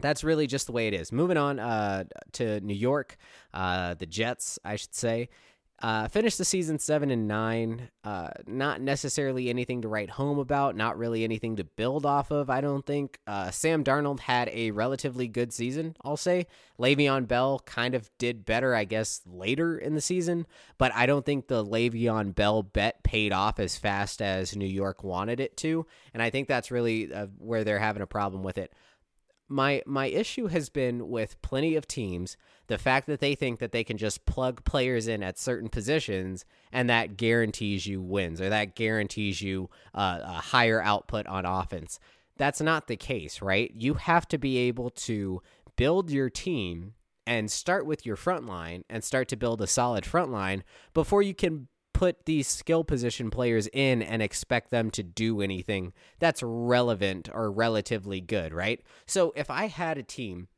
that's 0.00 0.24
really 0.24 0.46
just 0.46 0.64
the 0.64 0.72
way 0.72 0.88
it 0.88 0.94
is. 0.94 1.12
Moving 1.12 1.36
on 1.36 1.58
uh, 1.58 2.04
to 2.32 2.60
New 2.60 2.72
York, 2.72 3.18
uh, 3.52 3.92
the 3.92 4.06
Jets, 4.06 4.58
I 4.64 4.76
should 4.76 4.94
say. 4.94 5.28
Uh, 5.82 6.08
finished 6.08 6.38
the 6.38 6.44
season 6.44 6.78
seven 6.78 7.10
and 7.10 7.26
nine. 7.26 7.90
Uh, 8.04 8.30
not 8.46 8.80
necessarily 8.80 9.50
anything 9.50 9.82
to 9.82 9.88
write 9.88 10.08
home 10.08 10.38
about. 10.38 10.76
Not 10.76 10.96
really 10.96 11.24
anything 11.24 11.56
to 11.56 11.64
build 11.64 12.06
off 12.06 12.30
of. 12.30 12.48
I 12.48 12.60
don't 12.60 12.86
think. 12.86 13.18
Uh, 13.26 13.50
Sam 13.50 13.82
Darnold 13.84 14.20
had 14.20 14.48
a 14.52 14.70
relatively 14.70 15.26
good 15.26 15.52
season. 15.52 15.96
I'll 16.04 16.16
say 16.16 16.46
Le'Veon 16.78 17.26
Bell 17.26 17.60
kind 17.66 17.94
of 17.94 18.08
did 18.18 18.46
better, 18.46 18.74
I 18.74 18.84
guess, 18.84 19.20
later 19.26 19.76
in 19.76 19.94
the 19.94 20.00
season. 20.00 20.46
But 20.78 20.94
I 20.94 21.06
don't 21.06 21.26
think 21.26 21.48
the 21.48 21.64
Le'Veon 21.64 22.34
Bell 22.34 22.62
bet 22.62 23.02
paid 23.02 23.32
off 23.32 23.58
as 23.58 23.76
fast 23.76 24.22
as 24.22 24.56
New 24.56 24.66
York 24.66 25.02
wanted 25.02 25.40
it 25.40 25.56
to, 25.58 25.86
and 26.14 26.22
I 26.22 26.30
think 26.30 26.48
that's 26.48 26.70
really 26.70 27.12
uh, 27.12 27.26
where 27.38 27.64
they're 27.64 27.78
having 27.78 28.02
a 28.02 28.06
problem 28.06 28.42
with 28.42 28.58
it 28.58 28.72
my 29.48 29.82
my 29.86 30.06
issue 30.06 30.46
has 30.46 30.68
been 30.68 31.08
with 31.08 31.40
plenty 31.42 31.76
of 31.76 31.86
teams 31.86 32.36
the 32.66 32.78
fact 32.78 33.06
that 33.06 33.20
they 33.20 33.34
think 33.34 33.58
that 33.58 33.72
they 33.72 33.84
can 33.84 33.98
just 33.98 34.24
plug 34.24 34.64
players 34.64 35.06
in 35.06 35.22
at 35.22 35.38
certain 35.38 35.68
positions 35.68 36.44
and 36.72 36.88
that 36.88 37.16
guarantees 37.16 37.86
you 37.86 38.00
wins 38.00 38.40
or 38.40 38.48
that 38.48 38.74
guarantees 38.74 39.42
you 39.42 39.68
uh, 39.94 40.20
a 40.22 40.32
higher 40.32 40.82
output 40.82 41.26
on 41.26 41.44
offense. 41.44 41.98
That's 42.36 42.60
not 42.60 42.86
the 42.86 42.96
case 42.96 43.42
right? 43.42 43.70
You 43.76 43.94
have 43.94 44.26
to 44.28 44.38
be 44.38 44.56
able 44.58 44.90
to 44.90 45.42
build 45.76 46.10
your 46.10 46.30
team 46.30 46.94
and 47.26 47.50
start 47.50 47.86
with 47.86 48.06
your 48.06 48.16
front 48.16 48.46
line 48.46 48.84
and 48.88 49.02
start 49.02 49.28
to 49.28 49.36
build 49.36 49.60
a 49.60 49.66
solid 49.66 50.06
front 50.06 50.30
line 50.30 50.62
before 50.92 51.22
you 51.22 51.34
can 51.34 51.68
put 51.94 52.26
these 52.26 52.46
skill 52.46 52.84
position 52.84 53.30
players 53.30 53.66
in 53.72 54.02
and 54.02 54.20
expect 54.20 54.70
them 54.70 54.90
to 54.90 55.02
do 55.02 55.40
anything 55.40 55.94
that's 56.18 56.42
relevant 56.42 57.30
or 57.32 57.50
relatively 57.50 58.20
good, 58.20 58.52
right? 58.52 58.82
So 59.06 59.32
if 59.34 59.48
I 59.48 59.68
had 59.68 59.96
a 59.96 60.02
team 60.02 60.48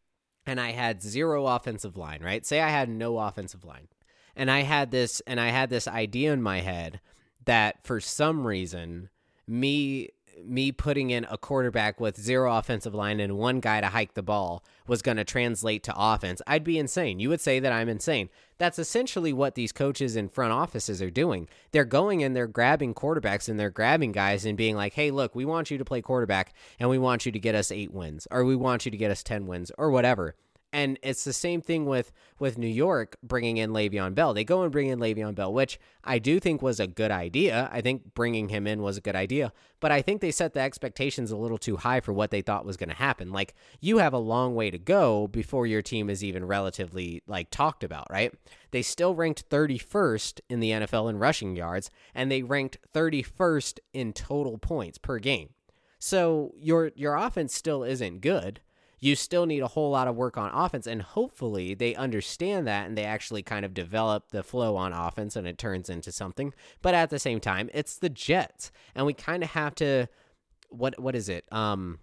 and 0.45 0.61
I 0.61 0.73
had 0.73 1.03
zero 1.03 1.47
offensive 1.47 1.97
line, 1.97 2.23
right? 2.23 2.45
Say 2.45 2.61
I 2.61 2.71
had 2.71 2.89
no 2.89 3.19
offensive 3.19 3.65
line. 3.65 3.87
And 4.35 4.51
I 4.51 4.63
had 4.63 4.91
this 4.91 5.23
and 5.27 5.39
I 5.39 5.49
had 5.49 5.71
this 5.71 5.87
idea 5.87 6.33
in 6.33 6.43
my 6.43 6.61
head 6.61 7.01
that 7.45 7.87
for 7.87 8.01
some 8.01 8.47
reason 8.47 9.11
me 9.47 10.11
me 10.45 10.73
putting 10.73 11.11
in 11.11 11.27
a 11.31 11.39
quarterback 11.39 12.01
with 12.01 12.21
zero 12.21 12.57
offensive 12.57 12.95
line 12.95 13.21
and 13.21 13.39
one 13.39 13.61
guy 13.61 13.81
to 13.81 13.89
hike 13.89 14.15
the 14.15 14.23
ball 14.23 14.63
was 14.87 15.03
going 15.03 15.17
to 15.17 15.25
translate 15.25 15.83
to 15.85 15.95
offense, 15.97 16.43
I'd 16.47 16.65
be 16.65 16.79
insane. 16.79 17.19
You 17.19 17.29
would 17.29 17.41
say 17.41 17.59
that 17.61 17.73
I'm 17.73 17.89
insane. 17.89 18.29
That's 18.59 18.79
essentially 18.79 19.33
what 19.33 19.55
these 19.55 19.73
coaches 19.73 20.17
in 20.17 20.29
front 20.29 20.53
offices 20.53 21.03
are 21.03 21.11
doing. 21.11 21.49
They're 21.73 21.85
going 21.85 22.23
and 22.23 22.35
they're 22.35 22.47
grabbing 22.47 22.95
quarterbacks 22.95 23.49
and 23.49 23.59
they're 23.59 23.71
grabbing 23.71 24.13
guys 24.13 24.45
and 24.45 24.57
being 24.57 24.77
like, 24.77 24.95
hey, 24.95 25.11
look, 25.11 25.35
we 25.35 25.45
want 25.45 25.71
you 25.71 25.79
to 25.79 25.85
play 25.85 26.01
quarterback 26.01 26.55
and 26.79 26.89
we 26.89 26.99
want 26.99 27.27
you 27.27 27.33
to 27.33 27.39
get 27.39 27.55
us 27.55 27.71
eight 27.71 27.93
wins 27.93 28.27
or 28.31 28.45
we 28.45 28.57
want 28.57 28.85
you 28.85 28.91
to 28.91 28.97
get 28.97 29.11
us 29.11 29.23
10 29.23 29.47
wins 29.47 29.71
or 29.77 29.91
whatever. 29.91 30.35
And 30.73 30.99
it's 31.03 31.25
the 31.25 31.33
same 31.33 31.63
thing 31.63 31.87
with 31.87 32.13
with 32.39 32.59
New 32.59 32.67
York 32.67 33.17
bringing 33.23 33.57
in 33.57 33.71
Le'Veon 33.71 34.15
Bell. 34.15 34.35
They 34.35 34.45
go 34.45 34.63
and 34.63 34.71
bring 34.71 34.89
in 34.89 34.99
Le'Veon 34.99 35.35
Bell, 35.35 35.53
which 35.53 35.79
I 36.05 36.19
do 36.19 36.39
think 36.39 36.61
was 36.61 36.81
a 36.81 36.87
good 36.87 37.11
idea. 37.11 37.71
I 37.73 37.81
think 37.81 38.15
bringing 38.15 38.49
him 38.49 38.67
in 38.67 38.83
was 38.83 38.97
a 38.97 39.01
good 39.01 39.17
idea, 39.17 39.53
but 39.81 39.91
I 39.91 40.03
think 40.03 40.21
they 40.21 40.31
set 40.31 40.53
the 40.53 40.61
expectations 40.61 41.31
a 41.31 41.37
little 41.37 41.57
too 41.57 41.77
high 41.77 42.01
for 42.01 42.13
what 42.13 42.31
they 42.31 42.43
thought 42.43 42.67
was 42.67 42.77
going 42.77 42.91
to 42.91 42.95
happen. 42.95 43.33
Like 43.33 43.55
you 43.81 43.99
have 43.99 44.13
a 44.13 44.19
long 44.19 44.55
way 44.55 44.71
to 44.71 44.79
go 44.79 45.29
before 45.29 45.67
your 45.67 45.83
team 45.83 46.11
is 46.11 46.23
even 46.23 46.45
relatively 46.45 47.23
like 47.27 47.51
talked 47.51 47.83
about, 47.83 48.07
right? 48.11 48.35
They 48.71 48.83
still 48.83 49.15
ranked 49.15 49.49
31st 49.49 50.41
in 50.51 50.61
the 50.61 50.71
NFL 50.71 51.09
in 51.09 51.19
rushing 51.19 51.57
yards 51.57 51.91
and 52.15 52.31
they 52.31 52.43
ranked 52.43 52.79
31st 52.93 53.79
in 53.95 54.13
total 54.13 54.59
points 54.59 54.99
per 54.99 55.19
game. 55.19 55.51
So 55.99 56.53
your 56.59 56.93
your 56.95 57.17
offense 57.17 57.55
still 57.55 57.83
isn't 57.83 58.21
good 58.21 58.61
you 58.99 59.15
still 59.15 59.47
need 59.47 59.61
a 59.61 59.69
whole 59.69 59.91
lot 59.91 60.09
of 60.09 60.17
work 60.17 60.39
on 60.39 60.51
offense. 60.53 60.87
And 60.87 61.03
hopefully 61.03 61.75
they 61.75 61.95
understand 61.95 62.67
that 62.67 62.87
and 62.87 62.97
they 62.97 63.05
actually 63.05 63.43
kind 63.43 63.65
of 63.65 63.75
develop 63.75 64.31
the 64.31 64.43
flow 64.43 64.77
on 64.77 64.93
offense 64.93 65.37
and 65.37 65.47
it 65.47 65.59
turns 65.59 65.91
into 65.91 66.13
something. 66.13 66.55
But 66.83 66.95
at 66.95 67.11
the 67.11 67.19
same 67.19 67.41
time, 67.41 67.69
it's 67.75 67.99
the 67.99 68.09
Jets. 68.09 68.71
And 68.95 69.07
we 69.07 69.13
kind 69.13 69.43
of 69.43 69.51
have 69.51 69.75
to 69.77 70.07
what 70.69 70.99
what 70.99 71.15
is 71.15 71.29
it? 71.29 71.45
Um 71.53 71.99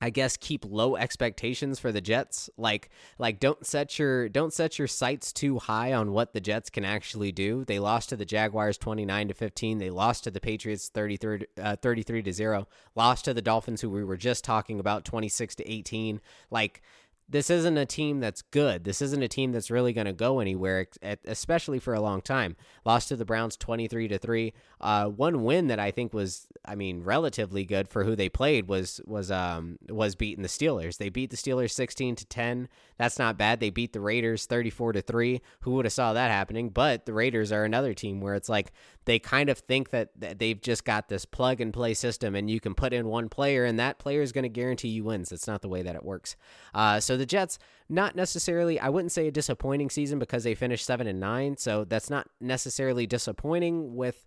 I 0.00 0.10
guess 0.10 0.36
keep 0.36 0.64
low 0.64 0.96
expectations 0.96 1.78
for 1.78 1.92
the 1.92 2.00
Jets. 2.00 2.48
Like 2.56 2.88
like 3.18 3.38
don't 3.38 3.66
set 3.66 3.98
your 3.98 4.28
don't 4.28 4.52
set 4.52 4.78
your 4.78 4.88
sights 4.88 5.32
too 5.32 5.58
high 5.58 5.92
on 5.92 6.12
what 6.12 6.32
the 6.32 6.40
Jets 6.40 6.70
can 6.70 6.84
actually 6.84 7.32
do. 7.32 7.64
They 7.64 7.78
lost 7.78 8.08
to 8.08 8.16
the 8.16 8.24
Jaguars 8.24 8.78
29 8.78 9.28
to 9.28 9.34
15. 9.34 9.78
They 9.78 9.90
lost 9.90 10.24
to 10.24 10.30
the 10.30 10.40
Patriots 10.40 10.88
33 10.88 11.46
uh, 11.60 11.76
33 11.76 12.22
to 12.22 12.32
0. 12.32 12.68
Lost 12.94 13.26
to 13.26 13.34
the 13.34 13.42
Dolphins 13.42 13.82
who 13.82 13.90
we 13.90 14.04
were 14.04 14.16
just 14.16 14.42
talking 14.42 14.80
about 14.80 15.04
26 15.04 15.56
to 15.56 15.70
18. 15.70 16.20
Like 16.50 16.82
this 17.30 17.48
isn't 17.48 17.76
a 17.76 17.86
team 17.86 18.18
that's 18.18 18.42
good. 18.42 18.82
This 18.84 19.00
isn't 19.00 19.22
a 19.22 19.28
team 19.28 19.52
that's 19.52 19.70
really 19.70 19.92
going 19.92 20.06
to 20.06 20.12
go 20.12 20.40
anywhere, 20.40 20.86
especially 21.24 21.78
for 21.78 21.94
a 21.94 22.00
long 22.00 22.20
time. 22.20 22.56
Lost 22.84 23.08
to 23.08 23.16
the 23.16 23.24
Browns 23.24 23.56
23 23.56 24.08
to 24.08 24.18
3. 24.18 24.52
Uh, 24.80 25.06
one 25.06 25.44
win 25.44 25.68
that 25.68 25.78
I 25.78 25.92
think 25.92 26.12
was, 26.12 26.48
I 26.64 26.74
mean, 26.74 27.04
relatively 27.04 27.64
good 27.64 27.88
for 27.88 28.02
who 28.02 28.16
they 28.16 28.28
played 28.28 28.68
was 28.68 29.00
was 29.06 29.30
um 29.30 29.78
was 29.88 30.16
beating 30.16 30.42
the 30.42 30.48
Steelers. 30.48 30.98
They 30.98 31.08
beat 31.08 31.30
the 31.30 31.36
Steelers 31.36 31.70
16 31.70 32.16
to 32.16 32.26
10. 32.26 32.68
That's 32.98 33.18
not 33.18 33.38
bad. 33.38 33.60
They 33.60 33.70
beat 33.70 33.92
the 33.92 34.00
Raiders 34.00 34.46
34 34.46 34.94
to 34.94 35.02
3. 35.02 35.40
Who 35.60 35.72
would 35.72 35.84
have 35.84 35.92
saw 35.92 36.12
that 36.12 36.30
happening? 36.30 36.70
But 36.70 37.06
the 37.06 37.12
Raiders 37.12 37.52
are 37.52 37.64
another 37.64 37.94
team 37.94 38.20
where 38.20 38.34
it's 38.34 38.48
like 38.48 38.72
they 39.04 39.18
kind 39.18 39.48
of 39.48 39.58
think 39.58 39.90
that 39.90 40.10
they've 40.38 40.60
just 40.60 40.84
got 40.84 41.08
this 41.08 41.24
plug 41.24 41.60
and 41.60 41.72
play 41.72 41.94
system 41.94 42.34
and 42.34 42.50
you 42.50 42.60
can 42.60 42.74
put 42.74 42.92
in 42.92 43.06
one 43.06 43.28
player 43.28 43.64
and 43.64 43.78
that 43.78 43.98
player 43.98 44.20
is 44.20 44.32
going 44.32 44.42
to 44.42 44.48
guarantee 44.48 44.88
you 44.88 45.04
wins. 45.04 45.32
It's 45.32 45.46
not 45.46 45.62
the 45.62 45.68
way 45.68 45.82
that 45.82 45.96
it 45.96 46.04
works. 46.04 46.36
Uh, 46.74 47.00
so 47.00 47.16
the 47.20 47.26
Jets, 47.26 47.58
not 47.88 48.16
necessarily, 48.16 48.80
I 48.80 48.88
wouldn't 48.88 49.12
say 49.12 49.28
a 49.28 49.32
disappointing 49.32 49.90
season 49.90 50.18
because 50.18 50.44
they 50.44 50.54
finished 50.54 50.84
seven 50.84 51.06
and 51.06 51.20
nine. 51.20 51.56
So 51.56 51.84
that's 51.84 52.10
not 52.10 52.28
necessarily 52.40 53.06
disappointing 53.06 53.94
with 53.94 54.26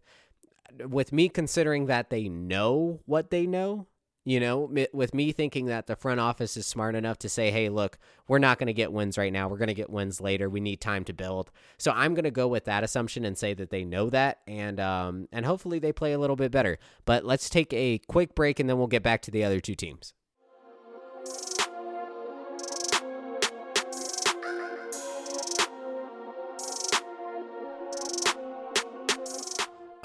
with 0.87 1.13
me 1.13 1.29
considering 1.29 1.85
that 1.85 2.09
they 2.09 2.27
know 2.27 2.99
what 3.05 3.29
they 3.29 3.45
know 3.45 3.85
you 4.25 4.39
know, 4.39 4.73
with 4.93 5.13
me 5.13 5.33
thinking 5.33 5.65
that 5.65 5.87
the 5.87 5.97
front 5.97 6.21
office 6.21 6.55
is 6.55 6.65
smart 6.65 6.95
enough 6.95 7.19
to 7.19 7.29
say, 7.29 7.51
hey, 7.51 7.67
look, 7.67 7.97
we're 8.27 8.39
not 8.39 8.57
going 8.57 8.67
to 8.67 8.73
get 8.73 8.93
wins 8.93 9.17
right 9.17 9.33
now. 9.33 9.49
We're 9.49 9.57
going 9.57 9.67
to 9.67 9.73
get 9.73 9.89
wins 9.89 10.21
later. 10.21 10.49
We 10.49 10.61
need 10.61 10.79
time 10.79 11.03
to 11.05 11.13
build. 11.13 11.51
So 11.77 11.91
I'm 11.91 12.13
going 12.13 12.23
to 12.23 12.31
go 12.31 12.47
with 12.47 12.63
that 12.65 12.85
assumption 12.85 13.25
and 13.25 13.37
say 13.37 13.53
that 13.55 13.69
they 13.69 13.83
know 13.83 14.09
that, 14.11 14.39
and 14.47 14.79
um, 14.79 15.27
and 15.33 15.45
hopefully 15.45 15.79
they 15.79 15.91
play 15.91 16.13
a 16.13 16.19
little 16.19 16.37
bit 16.37 16.51
better. 16.51 16.79
But 17.03 17.25
let's 17.25 17.49
take 17.49 17.73
a 17.73 17.99
quick 18.07 18.33
break, 18.33 18.61
and 18.61 18.69
then 18.69 18.77
we'll 18.77 18.87
get 18.87 19.03
back 19.03 19.21
to 19.23 19.31
the 19.31 19.43
other 19.43 19.59
two 19.59 19.75
teams. 19.75 20.13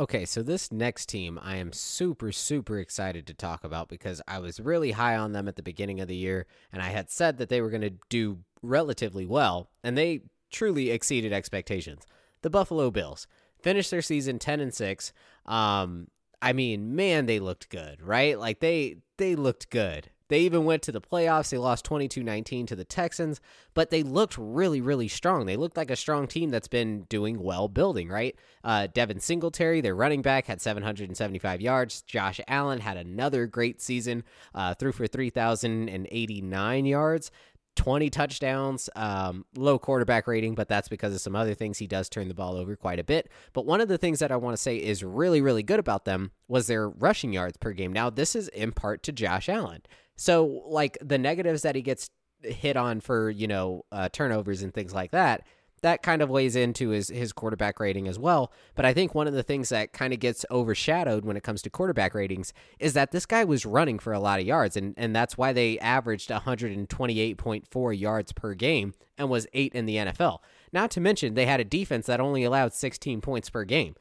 Okay, 0.01 0.25
so 0.27 0.45
this 0.45 0.71
next 0.71 1.09
team 1.09 1.41
I 1.43 1.57
am 1.57 1.73
super, 1.73 2.31
super 2.31 2.79
excited 2.79 3.27
to 3.27 3.35
talk 3.35 3.65
about 3.65 3.89
because 3.89 4.23
I 4.29 4.39
was 4.39 4.61
really 4.61 4.93
high 4.93 5.17
on 5.17 5.33
them 5.33 5.49
at 5.49 5.57
the 5.57 5.63
beginning 5.63 5.99
of 6.01 6.07
the 6.07 6.15
year, 6.15 6.47
and 6.73 6.81
I 6.81 6.91
had 6.91 7.11
said 7.11 7.39
that 7.39 7.49
they 7.49 7.61
were 7.61 7.71
going 7.71 7.81
to 7.81 7.95
do 8.09 8.39
relatively 8.63 9.27
well, 9.27 9.71
and 9.83 9.99
they 9.99 10.21
truly 10.53 10.91
exceeded 10.91 11.33
expectations. 11.33 12.05
The 12.43 12.51
Buffalo 12.51 12.93
Bills 12.93 13.27
finished 13.61 13.91
their 13.91 14.01
season 14.01 14.39
10 14.39 14.61
and 14.61 14.73
6. 14.73 15.13
Um, 15.47 16.07
I 16.41 16.53
mean, 16.53 16.95
man, 16.95 17.27
they 17.27 17.41
looked 17.41 17.69
good, 17.69 18.01
right? 18.03 18.39
Like 18.39 18.61
they 18.61 18.99
they 19.17 19.35
looked 19.35 19.71
good. 19.71 20.11
They 20.29 20.41
even 20.41 20.67
went 20.67 20.83
to 20.83 20.93
the 20.93 21.01
playoffs. 21.01 21.49
They 21.51 21.57
lost 21.59 21.85
22 21.87 22.23
19 22.23 22.67
to 22.67 22.77
the 22.77 22.85
Texans, 22.85 23.41
but 23.75 23.91
they 23.91 24.03
looked 24.03 24.37
really, 24.39 24.81
really 24.81 25.09
strong. 25.09 25.47
They 25.47 25.57
looked 25.57 25.77
like 25.77 25.91
a 25.91 25.97
strong 25.97 26.27
team 26.27 26.51
that's 26.51 26.69
been 26.69 27.03
doing 27.09 27.43
well 27.43 27.67
building, 27.67 28.09
right? 28.09 28.37
Uh, 28.63 28.89
Devin 28.93 29.21
Singletary, 29.21 29.81
their 29.81 29.95
running 29.95 30.23
back, 30.23 30.47
had 30.47 30.61
775 30.61 31.61
yards. 31.61 32.03
Josh 32.03 32.41
Allen 32.47 32.81
had 32.81 32.99
another 32.99 33.47
great 33.47 33.81
season, 33.81 34.23
uh, 34.55 34.75
threw 34.75 34.93
for 34.93 35.07
3,089 35.07 36.85
yards. 36.85 37.31
20 37.79 38.11
touchdowns, 38.11 38.91
um, 38.97 39.45
low 39.57 39.79
quarterback 39.79 40.27
rating, 40.27 40.57
but 40.57 40.69
that's 40.69 40.89
because 40.89 41.15
of 41.15 41.21
some 41.21 41.37
other 41.37 41.55
things. 41.55 41.79
He 41.79 41.87
does 41.87 42.09
turn 42.09 42.27
the 42.27 42.35
ball 42.35 42.57
over 42.57 42.75
quite 42.75 42.99
a 42.99 43.05
bit. 43.05 43.31
But 43.53 43.67
one 43.67 43.81
of 43.81 43.87
the 43.87 43.97
things 43.97 44.19
that 44.19 44.33
I 44.33 44.37
want 44.37 44.57
to 44.57 44.61
say 44.61 44.77
is 44.77 45.05
really, 45.05 45.41
really 45.41 45.63
good 45.63 45.79
about 45.79 46.05
them 46.05 46.33
was 46.49 46.67
their 46.67 46.89
rushing 46.89 47.33
yards 47.33 47.57
per 47.57 47.73
game. 47.73 47.93
Now, 47.93 48.11
this 48.11 48.35
is 48.35 48.49
in 48.49 48.73
part 48.73 49.05
to 49.05 49.13
Josh 49.13 49.49
Allen. 49.49 49.83
So, 50.17 50.65
like 50.67 50.99
the 51.01 51.19
negatives 51.19 51.63
that 51.63 51.77
he 51.77 51.83
gets 51.83 52.11
hit 52.43 52.77
on 52.77 53.01
for, 53.01 53.31
you 53.31 53.47
know, 53.47 53.85
uh, 53.93 54.09
turnovers 54.09 54.63
and 54.63 54.75
things 54.75 54.93
like 54.93 55.13
that, 55.13 55.47
that 55.83 56.03
kind 56.03 56.23
of 56.23 56.31
weighs 56.31 56.57
into 56.57 56.91
his 56.91 57.09
his 57.09 57.33
quarterback 57.33 57.81
rating 57.81 58.09
as 58.09 58.19
well. 58.19 58.53
But 58.75 58.85
I 58.85 58.93
think 58.93 59.15
one 59.15 59.27
of 59.27 59.35
the 59.35 59.43
things 59.43 59.69
that 59.69 59.93
kind 59.93 60.13
of 60.13 60.21
gets 60.21 60.45
overshadowed 60.51 61.25
when 61.25 61.37
it 61.37 61.43
comes 61.43 61.63
to 61.63 61.71
quarterback 61.71 62.15
ratings 62.15 62.53
is 62.79 62.93
that 62.95 63.11
this 63.11 63.27
guy 63.27 63.45
was 63.45 63.67
running 63.67 63.99
for 63.99 64.13
a 64.13 64.21
lot 64.21 64.41
of 64.41 64.47
yards, 64.47 64.77
and 64.77 64.95
and 64.97 65.15
that's 65.15 65.39
why 65.39 65.53
they 65.53 65.79
averaged 65.79 66.31
128.4 66.31 67.99
yards 67.99 68.33
per 68.33 68.55
game 68.55 68.95
and 69.17 69.31
was 69.31 69.47
eight 69.53 69.75
in 69.75 69.87
the 69.87 69.97
NFL. 69.97 70.39
Not 70.73 70.91
to 70.93 71.01
mention 71.01 71.35
they 71.35 71.47
had 71.47 71.61
a 71.61 71.65
defense 71.65 72.07
that 72.07 72.21
only 72.21 72.45
allowed 72.45 72.73
16 72.73 73.21
points 73.21 73.51
per 73.51 73.65
game 73.65 73.95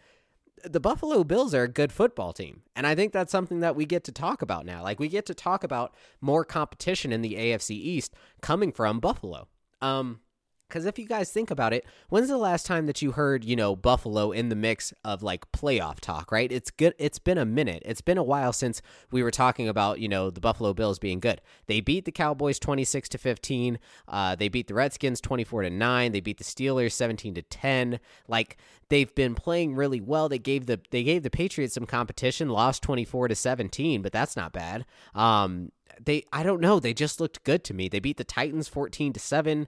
the 0.64 0.80
Buffalo 0.80 1.24
Bills 1.24 1.54
are 1.54 1.64
a 1.64 1.68
good 1.68 1.92
football 1.92 2.34
team. 2.34 2.62
And 2.76 2.88
I 2.88 2.96
think 2.96 3.14
that's 3.14 3.32
something 3.32 3.60
that 3.60 3.76
we 3.76 3.86
get 3.86 4.04
to 4.06 4.12
talk 4.12 4.42
about 4.42 4.66
now. 4.66 4.84
Like 4.84 5.00
we 5.00 5.08
get 5.08 5.26
to 5.28 5.34
talk 5.34 5.64
about 5.64 5.96
more 6.22 6.44
competition 6.44 7.12
in 7.12 7.22
the 7.22 7.36
AFC 7.36 7.72
East 7.72 8.14
coming 8.42 8.72
from 8.72 9.00
Buffalo. 9.00 9.48
Um 9.82 10.22
because 10.68 10.86
if 10.86 11.00
you 11.00 11.06
guys 11.06 11.32
think 11.32 11.50
about 11.50 11.74
it, 11.74 11.86
when's 12.10 12.28
the 12.28 12.38
last 12.38 12.66
time 12.66 12.86
that 12.88 13.02
you 13.02 13.12
heard, 13.12 13.46
you 13.46 13.56
know, 13.56 13.76
Buffalo 13.76 14.32
in 14.32 14.50
the 14.50 14.56
mix 14.56 14.94
of 15.04 15.24
like 15.24 15.52
playoff 15.52 16.00
talk, 16.00 16.32
right? 16.32 16.52
It's 16.52 16.72
good. 16.72 16.94
It's 16.98 17.20
been 17.20 17.38
a 17.38 17.46
minute. 17.46 17.84
It's 17.86 18.02
been 18.02 18.18
a 18.18 18.24
while 18.24 18.52
since 18.52 18.82
we 19.12 19.24
were 19.24 19.32
talking 19.32 19.70
about, 19.70 20.00
you 20.00 20.10
know, 20.10 20.30
the 20.30 20.42
Buffalo 20.42 20.74
Bills 20.74 21.00
being 21.00 21.20
good. 21.20 21.42
They 21.68 21.80
beat 21.80 22.06
the 22.06 22.12
Cowboys 22.12 22.60
26 22.60 23.10
to 23.10 23.18
15. 23.18 23.80
Uh, 24.08 24.36
they 24.36 24.50
beat 24.50 24.68
the 24.68 24.74
Redskins 24.74 25.22
24 25.22 25.64
to 25.64 25.70
9. 25.70 26.12
They 26.12 26.20
beat 26.20 26.38
the 26.38 26.44
Steelers 26.44 26.92
17 26.92 27.36
to 27.36 27.42
10. 27.42 28.00
Like 28.28 28.58
they've 28.90 29.14
been 29.16 29.36
playing 29.36 29.76
really 29.76 30.02
well. 30.02 30.28
They 30.28 30.40
gave 30.40 30.66
the 30.66 30.80
they 30.92 31.04
gave 31.04 31.24
the 31.24 31.30
Patriots 31.30 31.76
some 31.76 31.86
competition, 31.86 32.50
lost 32.50 32.84
24 32.84 33.30
to 33.30 33.36
17, 33.36 34.02
but 34.02 34.12
that's 34.12 34.36
not 34.36 34.54
bad. 34.54 34.86
Um, 35.16 35.72
they 36.04 36.24
I 36.32 36.44
don't 36.44 36.62
know, 36.62 36.80
they 36.80 36.94
just 36.94 37.20
looked 37.20 37.44
good 37.44 37.64
to 37.66 37.74
me. 37.74 37.90
They 37.90 38.00
beat 38.00 38.18
the 38.18 38.24
Titans 38.24 38.68
14 38.68 39.14
to 39.14 39.20
7 39.20 39.68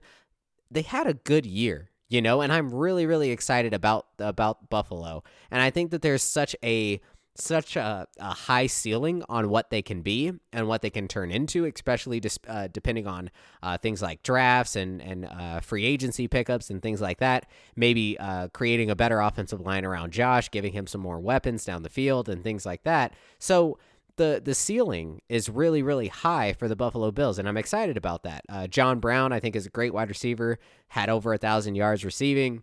they 0.70 0.82
had 0.82 1.06
a 1.06 1.14
good 1.14 1.46
year, 1.46 1.90
you 2.08 2.22
know, 2.22 2.40
and 2.40 2.52
I'm 2.52 2.72
really 2.72 3.06
really 3.06 3.30
excited 3.30 3.74
about 3.74 4.06
about 4.18 4.70
Buffalo. 4.70 5.22
And 5.50 5.62
I 5.62 5.70
think 5.70 5.90
that 5.90 6.02
there's 6.02 6.22
such 6.22 6.54
a 6.62 7.00
such 7.36 7.76
a, 7.76 8.06
a 8.18 8.34
high 8.34 8.66
ceiling 8.66 9.22
on 9.28 9.48
what 9.48 9.70
they 9.70 9.82
can 9.82 10.02
be 10.02 10.32
and 10.52 10.68
what 10.68 10.82
they 10.82 10.90
can 10.90 11.08
turn 11.08 11.30
into, 11.30 11.64
especially 11.64 12.20
dis, 12.20 12.38
uh, 12.48 12.68
depending 12.72 13.06
on 13.06 13.30
uh, 13.62 13.78
things 13.78 14.02
like 14.02 14.22
drafts 14.22 14.76
and 14.76 15.00
and 15.00 15.26
uh, 15.26 15.60
free 15.60 15.84
agency 15.84 16.28
pickups 16.28 16.70
and 16.70 16.82
things 16.82 17.00
like 17.00 17.18
that. 17.18 17.46
Maybe 17.76 18.18
uh, 18.18 18.48
creating 18.48 18.90
a 18.90 18.96
better 18.96 19.20
offensive 19.20 19.60
line 19.60 19.84
around 19.84 20.12
Josh, 20.12 20.50
giving 20.50 20.72
him 20.72 20.86
some 20.86 21.00
more 21.00 21.20
weapons 21.20 21.64
down 21.64 21.82
the 21.82 21.88
field 21.88 22.28
and 22.28 22.42
things 22.42 22.66
like 22.66 22.82
that. 22.84 23.14
So 23.38 23.78
the 24.20 24.42
the 24.44 24.54
ceiling 24.54 25.22
is 25.30 25.48
really 25.48 25.82
really 25.82 26.08
high 26.08 26.52
for 26.52 26.68
the 26.68 26.76
Buffalo 26.76 27.10
Bills, 27.10 27.38
and 27.38 27.48
I'm 27.48 27.56
excited 27.56 27.96
about 27.96 28.22
that. 28.24 28.44
Uh, 28.50 28.66
John 28.66 29.00
Brown, 29.00 29.32
I 29.32 29.40
think, 29.40 29.56
is 29.56 29.64
a 29.64 29.70
great 29.70 29.94
wide 29.94 30.10
receiver. 30.10 30.58
Had 30.88 31.08
over 31.08 31.32
a 31.32 31.38
thousand 31.38 31.74
yards 31.76 32.04
receiving. 32.04 32.62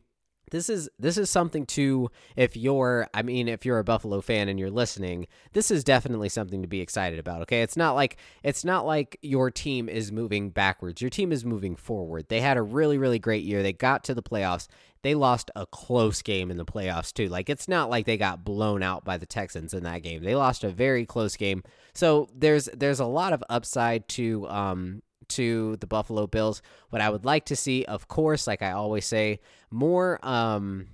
this 0.51 0.69
is 0.69 0.87
this 0.99 1.17
is 1.17 1.29
something 1.29 1.65
to 1.65 2.09
if 2.35 2.55
you're 2.55 3.07
I 3.13 3.21
mean 3.23 3.47
if 3.47 3.65
you're 3.65 3.79
a 3.79 3.83
Buffalo 3.83 4.21
fan 4.21 4.47
and 4.49 4.59
you're 4.59 4.69
listening, 4.71 5.27
this 5.53 5.71
is 5.71 5.83
definitely 5.83 6.29
something 6.29 6.61
to 6.61 6.67
be 6.67 6.79
excited 6.79 7.19
about, 7.19 7.41
okay? 7.41 7.61
It's 7.63 7.75
not 7.75 7.95
like 7.95 8.17
it's 8.43 8.63
not 8.63 8.85
like 8.85 9.17
your 9.21 9.51
team 9.51 9.89
is 9.89 10.11
moving 10.11 10.49
backwards. 10.51 11.01
Your 11.01 11.09
team 11.09 11.31
is 11.31 11.43
moving 11.43 11.75
forward. 11.75 12.27
They 12.29 12.41
had 12.41 12.57
a 12.57 12.61
really 12.61 12.97
really 12.97 13.19
great 13.19 13.43
year. 13.43 13.63
They 13.63 13.73
got 13.73 14.03
to 14.05 14.13
the 14.13 14.23
playoffs. 14.23 14.67
They 15.01 15.15
lost 15.15 15.51
a 15.55 15.65
close 15.65 16.21
game 16.21 16.51
in 16.51 16.57
the 16.57 16.65
playoffs 16.65 17.13
too. 17.13 17.27
Like 17.27 17.49
it's 17.49 17.67
not 17.67 17.89
like 17.89 18.05
they 18.05 18.17
got 18.17 18.43
blown 18.43 18.83
out 18.83 19.05
by 19.05 19.17
the 19.17 19.25
Texans 19.25 19.73
in 19.73 19.83
that 19.83 20.03
game. 20.03 20.23
They 20.23 20.35
lost 20.35 20.63
a 20.63 20.69
very 20.69 21.05
close 21.05 21.35
game. 21.35 21.63
So 21.93 22.29
there's 22.35 22.69
there's 22.73 22.99
a 22.99 23.05
lot 23.05 23.33
of 23.33 23.43
upside 23.49 24.07
to 24.09 24.47
um 24.47 25.01
to 25.29 25.75
the 25.77 25.87
Buffalo 25.87 26.27
Bills. 26.27 26.61
What 26.89 27.01
I 27.01 27.09
would 27.09 27.25
like 27.25 27.45
to 27.45 27.55
see, 27.55 27.85
of 27.85 28.07
course, 28.07 28.47
like 28.47 28.61
I 28.61 28.71
always 28.71 29.05
say, 29.05 29.39
more 29.71 30.19
um 30.23 30.87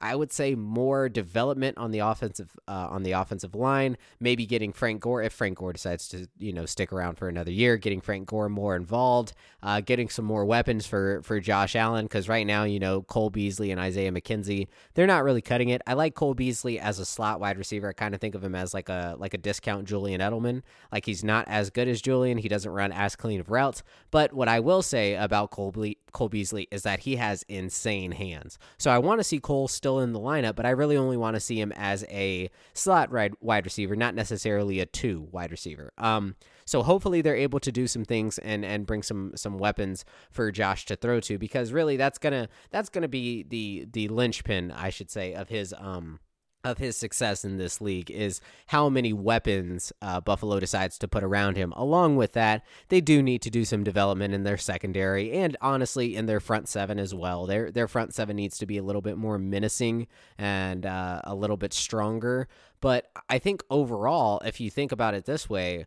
I 0.00 0.14
would 0.14 0.32
say 0.32 0.54
more 0.54 1.08
development 1.08 1.78
on 1.78 1.90
the 1.90 2.00
offensive 2.00 2.56
uh, 2.66 2.88
on 2.90 3.02
the 3.02 3.12
offensive 3.12 3.54
line. 3.54 3.96
Maybe 4.20 4.46
getting 4.46 4.72
Frank 4.72 5.00
Gore 5.00 5.22
if 5.22 5.32
Frank 5.32 5.58
Gore 5.58 5.72
decides 5.72 6.08
to 6.08 6.28
you 6.38 6.52
know 6.52 6.66
stick 6.66 6.92
around 6.92 7.16
for 7.16 7.28
another 7.28 7.50
year. 7.50 7.76
Getting 7.76 8.00
Frank 8.00 8.26
Gore 8.28 8.48
more 8.48 8.76
involved. 8.76 9.32
Uh, 9.62 9.80
getting 9.80 10.08
some 10.08 10.24
more 10.24 10.44
weapons 10.44 10.86
for 10.86 11.22
for 11.22 11.40
Josh 11.40 11.74
Allen 11.74 12.04
because 12.04 12.28
right 12.28 12.46
now 12.46 12.64
you 12.64 12.78
know 12.78 13.02
Cole 13.02 13.30
Beasley 13.30 13.70
and 13.70 13.80
Isaiah 13.80 14.12
McKenzie 14.12 14.68
they're 14.94 15.06
not 15.06 15.24
really 15.24 15.42
cutting 15.42 15.70
it. 15.70 15.82
I 15.86 15.94
like 15.94 16.14
Cole 16.14 16.34
Beasley 16.34 16.78
as 16.78 16.98
a 16.98 17.04
slot 17.04 17.40
wide 17.40 17.58
receiver. 17.58 17.88
I 17.88 17.92
kind 17.92 18.14
of 18.14 18.20
think 18.20 18.34
of 18.34 18.44
him 18.44 18.54
as 18.54 18.74
like 18.74 18.88
a 18.88 19.16
like 19.18 19.34
a 19.34 19.38
discount 19.38 19.86
Julian 19.86 20.20
Edelman. 20.20 20.62
Like 20.92 21.06
he's 21.06 21.24
not 21.24 21.46
as 21.48 21.70
good 21.70 21.88
as 21.88 22.00
Julian. 22.00 22.38
He 22.38 22.48
doesn't 22.48 22.70
run 22.70 22.92
as 22.92 23.16
clean 23.16 23.40
of 23.40 23.50
routes. 23.50 23.82
But 24.10 24.32
what 24.32 24.48
I 24.48 24.60
will 24.60 24.82
say 24.82 25.14
about 25.14 25.50
Cole, 25.50 25.74
Cole 26.12 26.28
Beasley 26.28 26.68
is 26.70 26.82
that 26.82 27.00
he 27.00 27.16
has 27.16 27.44
insane 27.48 28.12
hands. 28.12 28.58
So 28.78 28.90
I 28.90 28.98
want 28.98 29.20
to 29.20 29.24
see 29.24 29.38
Cole 29.38 29.68
still 29.68 29.87
still 29.88 30.00
in 30.00 30.12
the 30.12 30.20
lineup, 30.20 30.54
but 30.54 30.66
I 30.66 30.70
really 30.70 30.98
only 30.98 31.16
want 31.16 31.34
to 31.34 31.40
see 31.40 31.58
him 31.58 31.72
as 31.72 32.04
a 32.10 32.50
slot 32.74 33.10
wide 33.40 33.64
receiver, 33.64 33.96
not 33.96 34.14
necessarily 34.14 34.80
a 34.80 34.86
two 34.86 35.28
wide 35.32 35.50
receiver. 35.50 35.92
Um, 35.96 36.36
so 36.66 36.82
hopefully 36.82 37.22
they're 37.22 37.34
able 37.34 37.58
to 37.60 37.72
do 37.72 37.86
some 37.86 38.04
things 38.04 38.36
and 38.36 38.66
and 38.66 38.86
bring 38.86 39.02
some 39.02 39.32
some 39.34 39.56
weapons 39.56 40.04
for 40.30 40.52
Josh 40.52 40.84
to 40.86 40.96
throw 40.96 41.20
to 41.20 41.38
because 41.38 41.72
really 41.72 41.96
that's 41.96 42.18
gonna 42.18 42.50
that's 42.70 42.90
gonna 42.90 43.08
be 43.08 43.44
the 43.44 43.88
the 43.90 44.08
linchpin 44.08 44.70
I 44.72 44.90
should 44.90 45.10
say 45.10 45.32
of 45.32 45.48
his 45.48 45.74
um 45.78 46.20
of 46.64 46.78
his 46.78 46.96
success 46.96 47.44
in 47.44 47.56
this 47.56 47.80
league 47.80 48.10
is 48.10 48.40
how 48.66 48.88
many 48.88 49.12
weapons 49.12 49.92
uh, 50.02 50.20
Buffalo 50.20 50.58
decides 50.58 50.98
to 50.98 51.08
put 51.08 51.22
around 51.22 51.56
him. 51.56 51.72
Along 51.76 52.16
with 52.16 52.32
that, 52.32 52.64
they 52.88 53.00
do 53.00 53.22
need 53.22 53.42
to 53.42 53.50
do 53.50 53.64
some 53.64 53.84
development 53.84 54.34
in 54.34 54.42
their 54.42 54.56
secondary 54.56 55.32
and 55.32 55.56
honestly 55.60 56.16
in 56.16 56.26
their 56.26 56.40
front 56.40 56.68
seven 56.68 56.98
as 56.98 57.14
well. 57.14 57.46
Their 57.46 57.70
their 57.70 57.88
front 57.88 58.14
seven 58.14 58.36
needs 58.36 58.58
to 58.58 58.66
be 58.66 58.78
a 58.78 58.82
little 58.82 59.02
bit 59.02 59.16
more 59.16 59.38
menacing 59.38 60.08
and 60.36 60.84
uh, 60.84 61.20
a 61.24 61.34
little 61.34 61.56
bit 61.56 61.72
stronger. 61.72 62.48
But 62.80 63.10
I 63.28 63.38
think 63.38 63.62
overall, 63.70 64.40
if 64.44 64.60
you 64.60 64.70
think 64.70 64.92
about 64.92 65.14
it 65.14 65.24
this 65.24 65.48
way, 65.48 65.86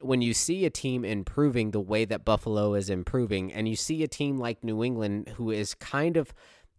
when 0.00 0.22
you 0.22 0.32
see 0.32 0.64
a 0.64 0.70
team 0.70 1.04
improving 1.04 1.70
the 1.70 1.80
way 1.80 2.04
that 2.06 2.24
Buffalo 2.24 2.74
is 2.74 2.88
improving, 2.88 3.52
and 3.52 3.68
you 3.68 3.76
see 3.76 4.02
a 4.02 4.08
team 4.08 4.38
like 4.38 4.64
New 4.64 4.82
England 4.82 5.34
who 5.36 5.50
is 5.50 5.74
kind 5.74 6.16
of 6.16 6.32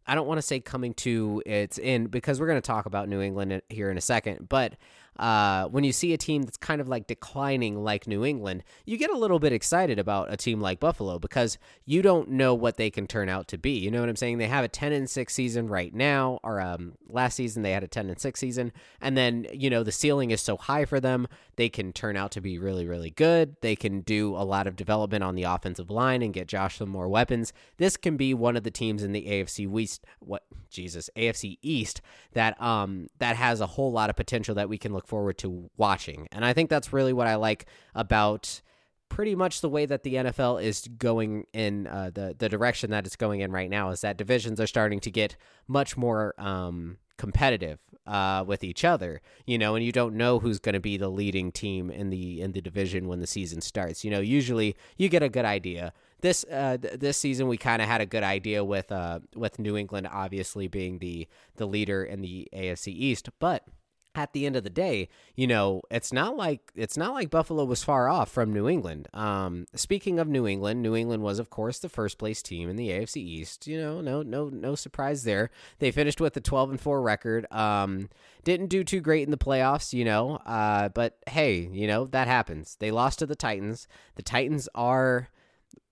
I 0.08 0.15
don't 0.15 0.27
want 0.27 0.39
to 0.39 0.41
say 0.41 0.60
coming 0.60 0.93
to 0.96 1.41
its 1.46 1.79
end 1.81 2.12
because 2.12 2.39
we're 2.39 2.48
going 2.48 2.62
to 2.62 2.65
talk 2.65 2.86
about 2.86 3.08
New 3.08 3.22
England 3.22 3.53
uh, 3.53 3.60
here 3.70 3.91
in 3.91 3.98
a 3.98 4.01
second, 4.01 4.50
but 4.50 4.74
uh, 5.21 5.67
when 5.67 5.83
you 5.83 5.91
see 5.93 6.13
a 6.13 6.17
team 6.17 6.41
that's 6.41 6.57
kind 6.57 6.81
of 6.81 6.89
like 6.89 7.05
declining 7.05 7.83
like 7.83 8.07
New 8.07 8.25
England, 8.25 8.63
you 8.85 8.97
get 8.97 9.11
a 9.11 9.17
little 9.17 9.37
bit 9.37 9.53
excited 9.53 9.99
about 9.99 10.33
a 10.33 10.35
team 10.35 10.59
like 10.59 10.79
Buffalo 10.79 11.19
because 11.19 11.59
you 11.85 12.01
don't 12.01 12.29
know 12.29 12.55
what 12.55 12.77
they 12.77 12.89
can 12.89 13.05
turn 13.05 13.29
out 13.29 13.47
to 13.49 13.57
be. 13.59 13.73
You 13.73 13.91
know 13.91 13.99
what 13.99 14.09
I'm 14.09 14.15
saying? 14.15 14.39
They 14.39 14.47
have 14.47 14.65
a 14.65 14.67
10 14.67 14.91
and 14.91 15.07
6 15.07 15.31
season 15.31 15.67
right 15.67 15.93
now, 15.93 16.39
or 16.43 16.59
um, 16.59 16.93
last 17.07 17.35
season 17.35 17.61
they 17.61 17.71
had 17.71 17.83
a 17.83 17.87
10 17.87 18.09
and 18.09 18.19
6 18.19 18.39
season, 18.39 18.71
and 18.99 19.15
then 19.15 19.45
you 19.53 19.69
know 19.69 19.83
the 19.83 19.91
ceiling 19.91 20.31
is 20.31 20.41
so 20.41 20.57
high 20.57 20.85
for 20.85 20.99
them. 20.99 21.27
They 21.55 21.69
can 21.69 21.93
turn 21.93 22.17
out 22.17 22.31
to 22.31 22.41
be 22.41 22.57
really, 22.57 22.87
really 22.87 23.11
good. 23.11 23.57
They 23.61 23.75
can 23.75 24.01
do 24.01 24.35
a 24.35 24.41
lot 24.41 24.65
of 24.65 24.75
development 24.75 25.23
on 25.23 25.35
the 25.35 25.43
offensive 25.43 25.91
line 25.91 26.23
and 26.23 26.33
get 26.33 26.47
Josh 26.47 26.79
some 26.79 26.89
more 26.89 27.07
weapons. 27.07 27.53
This 27.77 27.95
can 27.95 28.17
be 28.17 28.33
one 28.33 28.57
of 28.57 28.63
the 28.63 28.71
teams 28.71 29.03
in 29.03 29.11
the 29.11 29.27
AFC 29.27 29.67
West, 29.67 30.03
what 30.17 30.45
Jesus, 30.71 31.11
AFC 31.15 31.59
East 31.61 32.01
that 32.33 32.59
um 32.61 33.07
that 33.19 33.35
has 33.35 33.61
a 33.61 33.67
whole 33.67 33.91
lot 33.91 34.09
of 34.09 34.15
potential 34.15 34.55
that 34.55 34.69
we 34.69 34.77
can 34.77 34.93
look 34.93 35.05
forward 35.11 35.37
to 35.39 35.69
watching. 35.75 36.29
And 36.31 36.45
I 36.45 36.53
think 36.53 36.69
that's 36.69 36.93
really 36.93 37.11
what 37.11 37.27
I 37.27 37.35
like 37.35 37.65
about 37.93 38.61
pretty 39.09 39.35
much 39.35 39.59
the 39.59 39.67
way 39.67 39.85
that 39.85 40.03
the 40.03 40.13
NFL 40.15 40.63
is 40.63 40.87
going 40.97 41.45
in 41.51 41.85
uh, 41.85 42.11
the 42.13 42.33
the 42.37 42.47
direction 42.47 42.91
that 42.91 43.05
it's 43.05 43.17
going 43.17 43.41
in 43.41 43.51
right 43.51 43.69
now 43.69 43.89
is 43.89 44.00
that 44.01 44.15
divisions 44.15 44.57
are 44.61 44.67
starting 44.67 45.01
to 45.01 45.11
get 45.11 45.35
much 45.67 45.97
more 45.97 46.33
um, 46.37 46.97
competitive 47.17 47.79
uh, 48.07 48.43
with 48.47 48.63
each 48.63 48.85
other, 48.85 49.21
you 49.45 49.57
know, 49.57 49.75
and 49.75 49.85
you 49.85 49.91
don't 49.91 50.15
know 50.15 50.39
who's 50.39 50.59
going 50.59 50.74
to 50.74 50.79
be 50.79 50.95
the 50.95 51.09
leading 51.09 51.51
team 51.51 51.91
in 51.91 52.09
the 52.09 52.39
in 52.39 52.53
the 52.53 52.61
division 52.61 53.09
when 53.09 53.19
the 53.19 53.27
season 53.27 53.59
starts. 53.59 54.05
You 54.05 54.11
know, 54.11 54.21
usually 54.21 54.77
you 54.97 55.09
get 55.09 55.21
a 55.21 55.29
good 55.29 55.45
idea. 55.45 55.91
This 56.21 56.45
uh, 56.50 56.77
th- 56.77 57.00
this 57.00 57.17
season 57.17 57.50
we 57.50 57.57
kind 57.57 57.81
of 57.81 57.89
had 57.89 58.00
a 58.00 58.05
good 58.05 58.24
idea 58.24 58.63
with 58.63 58.93
uh, 58.93 59.19
with 59.35 59.59
New 59.59 59.75
England 59.75 60.07
obviously 60.09 60.69
being 60.69 61.00
the 61.00 61.27
the 61.57 61.67
leader 61.67 62.01
in 62.01 62.21
the 62.21 62.47
AFC 62.53 62.87
East, 62.87 63.29
but 63.39 63.67
at 64.13 64.33
the 64.33 64.45
end 64.45 64.55
of 64.55 64.63
the 64.63 64.69
day, 64.69 65.09
you 65.35 65.47
know, 65.47 65.81
it's 65.89 66.11
not 66.11 66.35
like 66.35 66.71
it's 66.75 66.97
not 66.97 67.13
like 67.13 67.29
Buffalo 67.29 67.63
was 67.63 67.83
far 67.83 68.09
off 68.09 68.29
from 68.29 68.53
New 68.53 68.67
England. 68.67 69.07
Um, 69.13 69.67
speaking 69.75 70.19
of 70.19 70.27
New 70.27 70.45
England, 70.45 70.81
New 70.81 70.95
England 70.95 71.24
was 71.24 71.39
of 71.39 71.50
course 71.50 71.79
the 71.79 71.89
first 71.89 72.17
place 72.17 72.41
team 72.41 72.69
in 72.69 72.75
the 72.75 72.89
AFC 72.89 73.17
East. 73.17 73.67
You 73.67 73.79
know, 73.79 74.01
no 74.01 74.21
no 74.21 74.50
no 74.50 74.75
surprise 74.75 75.24
there. 75.24 75.50
They 75.79 75.91
finished 75.91 76.19
with 76.19 76.35
a 76.37 76.41
12 76.41 76.71
and 76.71 76.81
4 76.81 77.01
record. 77.01 77.51
Um, 77.51 78.09
didn't 78.43 78.67
do 78.67 78.83
too 78.83 79.01
great 79.01 79.24
in 79.24 79.31
the 79.31 79.37
playoffs, 79.37 79.93
you 79.93 80.03
know. 80.03 80.35
Uh, 80.37 80.89
but 80.89 81.17
hey, 81.27 81.69
you 81.71 81.87
know, 81.87 82.05
that 82.05 82.27
happens. 82.27 82.75
They 82.79 82.91
lost 82.91 83.19
to 83.19 83.25
the 83.25 83.35
Titans. 83.35 83.87
The 84.15 84.24
Titans 84.24 84.67
are 84.75 85.29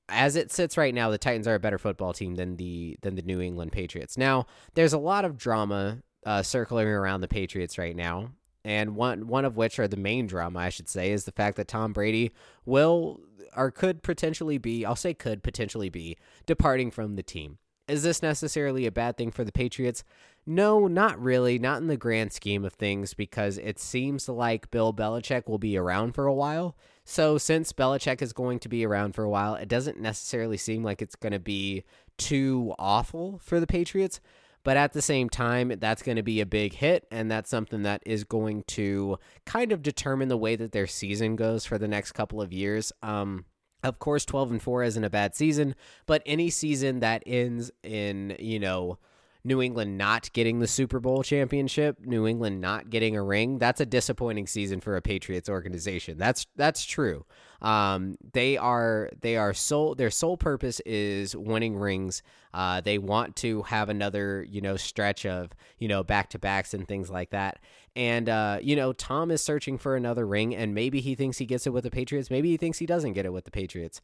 as 0.09 0.35
it 0.35 0.51
sits 0.51 0.77
right 0.77 0.93
now, 0.93 1.09
the 1.09 1.17
Titans 1.17 1.47
are 1.47 1.55
a 1.55 1.59
better 1.59 1.77
football 1.77 2.13
team 2.13 2.35
than 2.35 2.57
the 2.57 2.97
than 3.01 3.15
the 3.15 3.21
New 3.21 3.39
England 3.39 3.71
Patriots. 3.71 4.17
Now, 4.17 4.47
there's 4.73 4.93
a 4.93 4.97
lot 4.97 5.25
of 5.25 5.37
drama 5.37 5.99
uh, 6.25 6.43
circling 6.43 6.87
around 6.87 7.21
the 7.21 7.27
Patriots 7.27 7.77
right 7.77 7.95
now, 7.95 8.31
and 8.63 8.95
one 8.95 9.27
one 9.27 9.45
of 9.45 9.57
which 9.57 9.79
are 9.79 9.87
the 9.87 9.97
main 9.97 10.27
drama, 10.27 10.59
I 10.59 10.69
should 10.69 10.89
say, 10.89 11.11
is 11.11 11.25
the 11.25 11.31
fact 11.31 11.57
that 11.57 11.67
Tom 11.67 11.93
Brady 11.93 12.31
will 12.65 13.21
or 13.55 13.71
could 13.71 14.03
potentially 14.03 14.57
be, 14.57 14.85
I'll 14.85 14.95
say 14.95 15.13
could 15.13 15.43
potentially 15.43 15.89
be 15.89 16.17
departing 16.45 16.91
from 16.91 17.15
the 17.15 17.23
team. 17.23 17.57
Is 17.87 18.03
this 18.03 18.21
necessarily 18.21 18.85
a 18.85 18.91
bad 18.91 19.17
thing 19.17 19.31
for 19.31 19.43
the 19.43 19.51
Patriots? 19.51 20.03
No, 20.45 20.87
not 20.87 21.19
really, 21.19 21.57
not 21.57 21.81
in 21.81 21.87
the 21.87 21.97
grand 21.97 22.31
scheme 22.31 22.63
of 22.63 22.73
things, 22.73 23.13
because 23.13 23.57
it 23.57 23.79
seems 23.79 24.29
like 24.29 24.71
Bill 24.71 24.93
Belichick 24.93 25.47
will 25.47 25.57
be 25.57 25.75
around 25.75 26.13
for 26.13 26.25
a 26.25 26.33
while. 26.33 26.75
So, 27.03 27.37
since 27.37 27.73
Belichick 27.73 28.21
is 28.21 28.33
going 28.33 28.59
to 28.59 28.69
be 28.69 28.85
around 28.85 29.15
for 29.15 29.23
a 29.23 29.29
while, 29.29 29.55
it 29.55 29.67
doesn't 29.67 29.99
necessarily 29.99 30.57
seem 30.57 30.83
like 30.83 31.01
it's 31.01 31.15
going 31.15 31.33
to 31.33 31.39
be 31.39 31.83
too 32.17 32.73
awful 32.77 33.39
for 33.43 33.59
the 33.59 33.67
Patriots. 33.67 34.19
But 34.63 34.77
at 34.77 34.93
the 34.93 35.01
same 35.01 35.29
time, 35.29 35.73
that's 35.79 36.01
going 36.01 36.17
to 36.17 36.23
be 36.23 36.41
a 36.41 36.45
big 36.45 36.73
hit, 36.73 37.07
and 37.11 37.31
that's 37.31 37.49
something 37.49 37.83
that 37.83 38.03
is 38.05 38.23
going 38.23 38.63
to 38.67 39.17
kind 39.45 39.71
of 39.71 39.81
determine 39.81 40.27
the 40.27 40.37
way 40.37 40.55
that 40.55 40.71
their 40.71 40.87
season 40.87 41.35
goes 41.35 41.65
for 41.65 41.77
the 41.77 41.87
next 41.87 42.11
couple 42.11 42.41
of 42.41 42.51
years. 42.51 42.91
Um, 43.01 43.45
of 43.83 43.99
course, 43.99 44.25
12 44.25 44.51
and 44.51 44.61
4 44.61 44.83
isn't 44.83 45.03
a 45.03 45.09
bad 45.09 45.35
season, 45.35 45.75
but 46.05 46.21
any 46.25 46.49
season 46.49 46.99
that 46.99 47.23
ends 47.25 47.71
in, 47.83 48.35
you 48.39 48.59
know, 48.59 48.97
New 49.43 49.61
England 49.61 49.97
not 49.97 50.31
getting 50.33 50.59
the 50.59 50.67
Super 50.67 50.99
Bowl 50.99 51.23
championship, 51.23 51.97
New 52.01 52.27
England 52.27 52.59
not 52.59 52.89
getting 52.89 53.15
a 53.15 53.23
ring, 53.23 53.57
that's 53.57 53.79
a 53.79 53.85
disappointing 53.85 54.47
season 54.47 54.81
for 54.81 54.97
a 54.97 55.01
Patriots 55.01 55.47
organization. 55.47 56.17
That's 56.17 56.45
that's 56.55 56.83
true. 56.83 57.25
Um, 57.61 58.17
they 58.33 58.57
are 58.57 59.09
they 59.21 59.37
are 59.37 59.53
sole 59.53 59.95
their 59.95 60.09
sole 60.09 60.35
purpose 60.35 60.81
is 60.81 61.35
winning 61.35 61.77
rings. 61.77 62.21
Uh, 62.53 62.81
they 62.81 62.97
want 62.97 63.35
to 63.37 63.61
have 63.63 63.87
another 63.87 64.45
you 64.49 64.59
know 64.59 64.75
stretch 64.75 65.25
of 65.25 65.51
you 65.77 65.87
know 65.87 66.03
back 66.03 66.29
to 66.31 66.39
backs 66.39 66.73
and 66.73 66.87
things 66.87 67.09
like 67.09 67.29
that. 67.29 67.59
And 67.95 68.27
uh, 68.27 68.59
you 68.61 68.75
know 68.75 68.91
Tom 68.91 69.31
is 69.31 69.41
searching 69.41 69.77
for 69.77 69.95
another 69.95 70.27
ring, 70.27 70.53
and 70.53 70.75
maybe 70.75 70.99
he 70.99 71.15
thinks 71.15 71.37
he 71.37 71.45
gets 71.45 71.65
it 71.65 71.71
with 71.71 71.85
the 71.85 71.91
Patriots. 71.91 72.29
Maybe 72.29 72.49
he 72.49 72.57
thinks 72.57 72.77
he 72.77 72.85
doesn't 72.85 73.13
get 73.13 73.25
it 73.25 73.31
with 73.31 73.45
the 73.45 73.51
Patriots. 73.51 74.01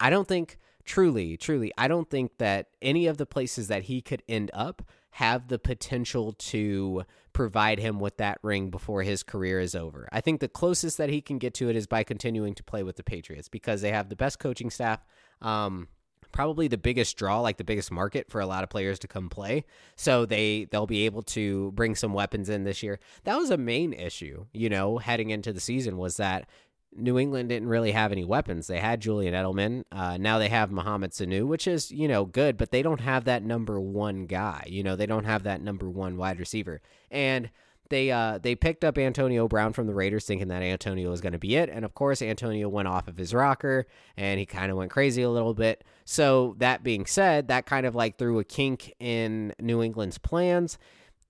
I 0.00 0.10
don't 0.10 0.26
think 0.26 0.58
truly, 0.84 1.36
truly, 1.36 1.72
I 1.76 1.88
don't 1.88 2.08
think 2.08 2.38
that 2.38 2.68
any 2.80 3.06
of 3.06 3.18
the 3.18 3.26
places 3.26 3.68
that 3.68 3.84
he 3.84 4.00
could 4.00 4.22
end 4.28 4.50
up 4.52 4.82
have 5.12 5.48
the 5.48 5.58
potential 5.58 6.32
to 6.32 7.04
provide 7.32 7.78
him 7.78 8.00
with 8.00 8.16
that 8.18 8.38
ring 8.42 8.70
before 8.70 9.02
his 9.02 9.22
career 9.22 9.60
is 9.60 9.74
over. 9.74 10.08
I 10.12 10.20
think 10.20 10.40
the 10.40 10.48
closest 10.48 10.98
that 10.98 11.10
he 11.10 11.20
can 11.20 11.38
get 11.38 11.54
to 11.54 11.68
it 11.68 11.76
is 11.76 11.86
by 11.86 12.02
continuing 12.02 12.54
to 12.54 12.62
play 12.62 12.82
with 12.82 12.96
the 12.96 13.02
Patriots 13.02 13.48
because 13.48 13.80
they 13.80 13.92
have 13.92 14.08
the 14.08 14.16
best 14.16 14.38
coaching 14.38 14.70
staff. 14.70 15.04
Um, 15.40 15.88
probably 16.32 16.66
the 16.66 16.78
biggest 16.78 17.16
draw, 17.16 17.40
like 17.40 17.58
the 17.58 17.64
biggest 17.64 17.90
market 17.90 18.30
for 18.30 18.40
a 18.40 18.46
lot 18.46 18.64
of 18.64 18.70
players 18.70 18.98
to 19.00 19.08
come 19.08 19.28
play. 19.28 19.64
So 19.96 20.24
they 20.26 20.66
they'll 20.70 20.86
be 20.86 21.04
able 21.04 21.22
to 21.22 21.72
bring 21.72 21.94
some 21.94 22.14
weapons 22.14 22.48
in 22.48 22.64
this 22.64 22.82
year. 22.82 22.98
That 23.24 23.36
was 23.36 23.50
a 23.50 23.58
main 23.58 23.92
issue, 23.92 24.46
you 24.52 24.68
know, 24.68 24.98
heading 24.98 25.30
into 25.30 25.52
the 25.52 25.60
season 25.60 25.98
was 25.98 26.16
that 26.16 26.48
New 26.94 27.18
England 27.18 27.48
didn't 27.48 27.68
really 27.68 27.92
have 27.92 28.12
any 28.12 28.24
weapons. 28.24 28.66
They 28.66 28.80
had 28.80 29.00
Julian 29.00 29.34
Edelman. 29.34 29.84
Uh, 29.90 30.18
now 30.18 30.38
they 30.38 30.48
have 30.48 30.70
Mohamed 30.70 31.12
Sanu, 31.12 31.46
which 31.46 31.66
is, 31.66 31.90
you 31.90 32.06
know, 32.06 32.24
good, 32.24 32.56
but 32.56 32.70
they 32.70 32.82
don't 32.82 33.00
have 33.00 33.24
that 33.24 33.42
number 33.42 33.80
one 33.80 34.26
guy. 34.26 34.64
You 34.68 34.82
know, 34.82 34.96
they 34.96 35.06
don't 35.06 35.24
have 35.24 35.44
that 35.44 35.62
number 35.62 35.88
one 35.88 36.16
wide 36.16 36.38
receiver. 36.38 36.82
And 37.10 37.50
they 37.92 38.10
uh, 38.10 38.38
they 38.38 38.54
picked 38.54 38.84
up 38.84 38.96
Antonio 38.96 39.46
Brown 39.46 39.74
from 39.74 39.86
the 39.86 39.94
Raiders, 39.94 40.24
thinking 40.24 40.48
that 40.48 40.62
Antonio 40.62 41.10
was 41.10 41.20
going 41.20 41.34
to 41.34 41.38
be 41.38 41.56
it, 41.56 41.68
and 41.68 41.84
of 41.84 41.94
course 41.94 42.22
Antonio 42.22 42.68
went 42.68 42.88
off 42.88 43.06
of 43.06 43.18
his 43.18 43.34
rocker 43.34 43.86
and 44.16 44.40
he 44.40 44.46
kind 44.46 44.70
of 44.70 44.78
went 44.78 44.90
crazy 44.90 45.20
a 45.20 45.28
little 45.28 45.52
bit. 45.52 45.84
So 46.06 46.56
that 46.58 46.82
being 46.82 47.04
said, 47.04 47.48
that 47.48 47.66
kind 47.66 47.84
of 47.84 47.94
like 47.94 48.16
threw 48.16 48.38
a 48.38 48.44
kink 48.44 48.94
in 48.98 49.52
New 49.60 49.82
England's 49.82 50.16
plans, 50.16 50.78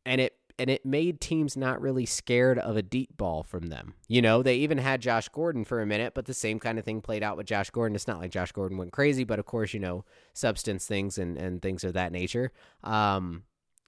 and 0.07 0.21
it 0.21 0.37
and 0.63 0.71
it 0.71 0.87
made 0.87 1.21
teams 1.21 1.57
not 1.57 1.81
really 1.81 2.07
scared 2.07 2.57
of 2.57 2.77
a 2.77 2.83
deep 2.83 3.17
ball 3.17 3.43
from 3.43 3.67
them. 3.67 3.95
You 4.07 4.23
know, 4.23 4.45
they 4.45 4.55
even 4.59 4.79
had 4.79 5.01
Josh 5.01 5.29
Gordon 5.29 5.65
for 5.65 5.83
a 5.83 5.87
minute, 5.87 6.15
but 6.15 6.27
the 6.27 6.35
same 6.35 6.61
kind 6.61 6.79
of 6.79 6.85
thing 6.85 7.01
played 7.01 7.25
out 7.25 7.37
with 7.37 7.47
Josh 7.47 7.71
Gordon. 7.71 7.97
It's 7.97 8.07
not 8.07 8.21
like 8.21 8.31
Josh 8.31 8.53
Gordon 8.53 8.79
went 8.79 8.93
crazy, 8.93 9.25
but 9.25 9.41
of 9.41 9.45
course, 9.45 9.75
you 9.75 9.81
know, 9.81 10.05
substance 10.35 10.87
things 10.87 11.19
and, 11.19 11.37
and 11.37 11.61
things 11.61 11.83
of 11.83 11.95
that 11.95 12.13
nature. 12.13 12.53
Um, 12.85 13.43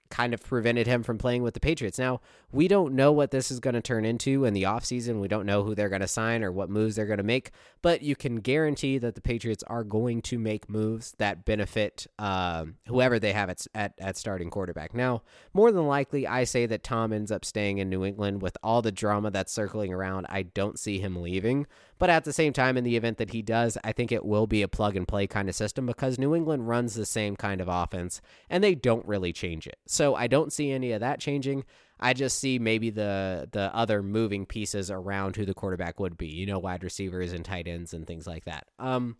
kind 0.09 0.33
of 0.33 0.41
prevented 0.41 0.87
him 0.87 1.03
from 1.03 1.17
playing 1.17 1.43
with 1.43 1.53
the 1.53 1.59
Patriots. 1.59 1.97
Now, 1.97 2.21
we 2.51 2.67
don't 2.67 2.93
know 2.93 3.11
what 3.11 3.31
this 3.31 3.51
is 3.51 3.59
going 3.59 3.73
to 3.73 3.81
turn 3.81 4.05
into 4.05 4.45
in 4.45 4.53
the 4.53 4.63
offseason. 4.63 5.19
We 5.19 5.27
don't 5.27 5.45
know 5.45 5.63
who 5.63 5.75
they're 5.75 5.89
going 5.89 6.01
to 6.01 6.07
sign 6.07 6.43
or 6.43 6.51
what 6.51 6.69
moves 6.69 6.95
they're 6.95 7.05
going 7.05 7.17
to 7.17 7.23
make, 7.23 7.51
but 7.81 8.01
you 8.01 8.15
can 8.15 8.37
guarantee 8.37 8.97
that 8.99 9.15
the 9.15 9.21
Patriots 9.21 9.63
are 9.67 9.83
going 9.83 10.21
to 10.23 10.39
make 10.39 10.69
moves 10.69 11.13
that 11.17 11.43
benefit 11.43 12.07
uh, 12.19 12.65
whoever 12.87 13.19
they 13.19 13.33
have 13.33 13.49
at, 13.49 13.65
at, 13.73 13.93
at 13.99 14.17
starting 14.17 14.49
quarterback. 14.49 14.93
Now, 14.93 15.23
more 15.53 15.71
than 15.71 15.87
likely, 15.87 16.27
I 16.27 16.43
say 16.43 16.65
that 16.67 16.83
Tom 16.83 17.11
ends 17.11 17.31
up 17.31 17.43
staying 17.43 17.79
in 17.79 17.89
New 17.89 18.05
England 18.05 18.41
with 18.41 18.57
all 18.63 18.81
the 18.81 18.91
drama 18.91 19.31
that's 19.31 19.51
circling 19.51 19.93
around. 19.93 20.27
I 20.29 20.43
don't 20.43 20.79
see 20.79 20.99
him 20.99 21.21
leaving. 21.21 21.67
But 21.97 22.09
at 22.09 22.25
the 22.25 22.33
same 22.33 22.53
time, 22.53 22.77
in 22.77 22.83
the 22.83 22.97
event 22.97 23.17
that 23.17 23.31
he 23.31 23.41
does, 23.41 23.77
I 23.83 23.91
think 23.91 24.11
it 24.11 24.25
will 24.25 24.47
be 24.47 24.61
a 24.61 24.67
plug 24.67 24.95
and 24.95 25.07
play 25.07 25.27
kind 25.27 25.47
of 25.47 25.55
system 25.55 25.85
because 25.85 26.19
New 26.19 26.35
England 26.35 26.67
runs 26.67 26.93
the 26.93 27.05
same 27.05 27.35
kind 27.35 27.61
of 27.61 27.67
offense 27.69 28.21
and 28.49 28.63
they 28.63 28.75
don't 28.75 29.07
really 29.07 29.31
change 29.31 29.67
it. 29.67 29.77
So 29.87 30.15
I 30.15 30.27
don't 30.27 30.51
see 30.51 30.71
any 30.71 30.91
of 30.91 30.99
that 30.99 31.19
changing. 31.19 31.63
I 31.99 32.13
just 32.13 32.39
see 32.39 32.59
maybe 32.59 32.89
the 32.89 33.47
the 33.51 33.73
other 33.73 34.03
moving 34.03 34.45
pieces 34.45 34.91
around 34.91 35.37
who 35.37 35.45
the 35.45 35.53
quarterback 35.53 35.99
would 35.99 36.17
be, 36.17 36.27
you 36.27 36.45
know, 36.45 36.59
wide 36.59 36.83
receivers 36.83 37.31
and 37.31 37.45
tight 37.45 37.67
ends 37.67 37.93
and 37.93 38.05
things 38.05 38.27
like 38.27 38.43
that. 38.45 38.67
Um 38.79 39.15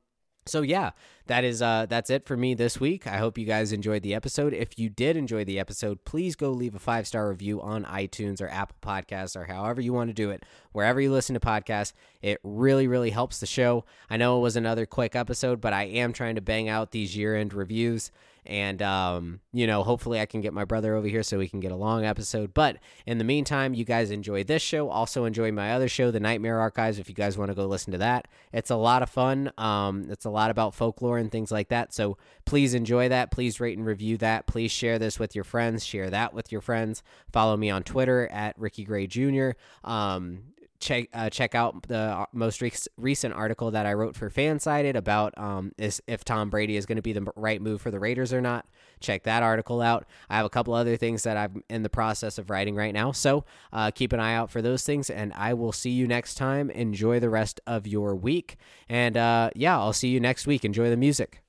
so 0.48 0.62
yeah, 0.62 0.92
that 1.28 1.44
is 1.44 1.62
uh 1.62 1.86
that's 1.88 2.10
it 2.10 2.26
for 2.26 2.38
me 2.38 2.54
this 2.54 2.80
week. 2.80 3.08
I 3.08 3.18
hope 3.18 3.38
you 3.38 3.46
guys 3.46 3.72
enjoyed 3.72 4.04
the 4.04 4.14
episode. 4.14 4.54
If 4.54 4.78
you 4.78 4.90
did 4.90 5.18
enjoy 5.18 5.44
the 5.44 5.60
episode, 5.60 6.06
please 6.06 6.36
go 6.36 6.52
leave 6.52 6.76
a 6.76 6.80
five-star 6.80 7.30
review 7.30 7.62
on 7.62 7.84
iTunes 7.86 8.42
or 8.42 8.48
Apple 8.50 8.78
Podcasts 8.82 9.36
or 9.36 9.46
however 9.46 9.82
you 9.82 9.92
want 9.92 10.10
to 10.10 10.14
do 10.14 10.30
it. 10.30 10.44
Wherever 10.72 11.02
you 11.02 11.12
listen 11.12 11.34
to 11.34 11.40
podcasts, 11.40 11.94
it 12.22 12.40
really 12.44 12.88
really 12.88 13.10
helps 13.10 13.40
the 13.40 13.46
show. 13.46 13.86
I 14.10 14.18
know 14.18 14.38
it 14.38 14.42
was 14.42 14.56
another 14.56 14.86
quick 14.86 15.16
episode, 15.16 15.62
but 15.62 15.74
I 15.74 15.84
am 15.84 16.14
trying 16.14 16.36
to 16.36 16.42
bang 16.42 16.70
out 16.70 16.92
these 16.92 17.16
year-end 17.16 17.54
reviews 17.54 18.12
and 18.46 18.82
um, 18.82 19.40
you 19.52 19.68
know, 19.68 19.84
hopefully 19.84 20.20
I 20.20 20.26
can 20.26 20.42
get 20.42 20.54
my 20.54 20.66
brother 20.66 20.96
over 20.96 21.08
here 21.08 21.24
so 21.24 21.38
we 21.38 21.48
can 21.48 21.60
get 21.60 21.72
a 21.72 21.76
long 21.76 22.06
episode. 22.06 22.54
But 22.54 22.78
in 23.06 23.18
the 23.18 23.24
meantime, 23.24 23.74
you 23.74 23.86
guys 23.86 24.12
enjoy 24.12 24.44
this 24.44 24.62
show. 24.62 24.90
Also 24.90 25.26
enjoy 25.26 25.52
my 25.52 25.74
other 25.74 25.88
show, 25.88 26.12
The 26.12 26.20
Nightmare 26.20 26.60
Archives, 26.60 27.00
if 27.00 27.10
you 27.10 27.16
guys 27.16 27.38
want 27.38 27.52
to 27.52 27.56
go 27.56 27.66
listen 27.66 27.92
to 27.94 27.98
that. 28.00 28.28
It's 28.54 28.70
a 28.70 28.76
lot 28.76 29.02
of 29.02 29.10
fun. 29.10 29.52
Um, 29.58 30.08
it's 30.10 30.26
a 30.26 30.30
lot 30.30 30.52
about 30.52 30.76
folklore 30.76 31.18
and 31.18 31.32
things 31.32 31.52
like 31.52 31.70
that. 31.70 31.94
So 31.94 32.18
please 32.46 32.74
enjoy 32.74 33.10
that. 33.10 33.32
Please 33.32 33.60
rate 33.60 33.78
and 33.78 33.86
review 33.86 34.18
that. 34.18 34.48
Please 34.48 34.72
share 34.72 35.00
this 35.00 35.20
with 35.20 35.36
your 35.36 35.44
friends. 35.44 35.86
Share 35.86 36.10
that 36.10 36.34
with 36.34 36.52
your 36.52 36.62
friends. 36.62 37.04
Follow 37.32 37.58
me 37.58 37.70
on 37.70 37.84
Twitter 37.84 38.28
at 38.28 38.58
Ricky 38.60 38.84
Gray 38.84 39.08
Jr. 39.08 39.52
Um, 39.84 40.44
check 40.86 41.10
uh, 41.14 41.30
check 41.30 41.56
out 41.56 41.88
the 41.88 41.98
uh, 41.98 42.26
most 42.32 42.62
re- 42.62 42.72
recent 42.98 43.34
article 43.34 43.72
that 43.72 43.86
I 43.86 43.94
wrote 43.94 44.16
for 44.16 44.30
Fansided 44.30 44.96
about 44.96 45.38
um, 45.38 45.72
is 45.78 46.02
if 46.08 46.24
Tom 46.24 46.50
Brady 46.50 46.78
is 46.78 46.86
going 46.86 46.98
to 46.98 47.02
be 47.02 47.14
the 47.14 47.26
right 47.36 47.62
move 47.62 47.82
for 47.82 47.92
the 47.92 48.00
Raiders 48.00 48.32
or 48.32 48.42
not. 48.42 48.66
Check 49.02 49.24
that 49.24 49.44
article 49.44 49.82
out. 49.82 50.06
I 50.30 50.38
have 50.38 50.46
a 50.46 50.50
couple 50.50 50.74
other 50.74 50.96
things 50.96 51.24
that 51.24 51.36
I'm 51.36 51.64
in 51.70 51.84
the 51.84 51.90
process 51.90 52.38
of 52.38 52.50
writing 52.50 52.76
right 52.76 52.94
now, 52.94 53.12
so 53.12 53.44
uh, 53.74 53.92
keep 53.92 54.14
an 54.14 54.20
eye 54.20 54.36
out 54.36 54.50
for 54.50 54.62
those 54.62 54.84
things. 54.84 55.10
And 55.10 55.34
I 55.34 55.54
will 55.54 55.72
see 55.72 55.90
you 55.90 56.08
next 56.08 56.36
time. 56.36 56.70
Enjoy 56.70 57.20
the 57.20 57.30
rest 57.30 57.60
of 57.68 57.88
your 57.88 58.16
week, 58.16 58.58
and 58.88 59.18
uh, 59.18 59.50
yeah, 59.56 59.78
I'll 59.78 59.94
see 59.94 60.10
you 60.10 60.20
next 60.20 60.48
week. 60.48 60.64
Enjoy 60.64 60.90
the 60.90 60.98
music. 60.98 61.45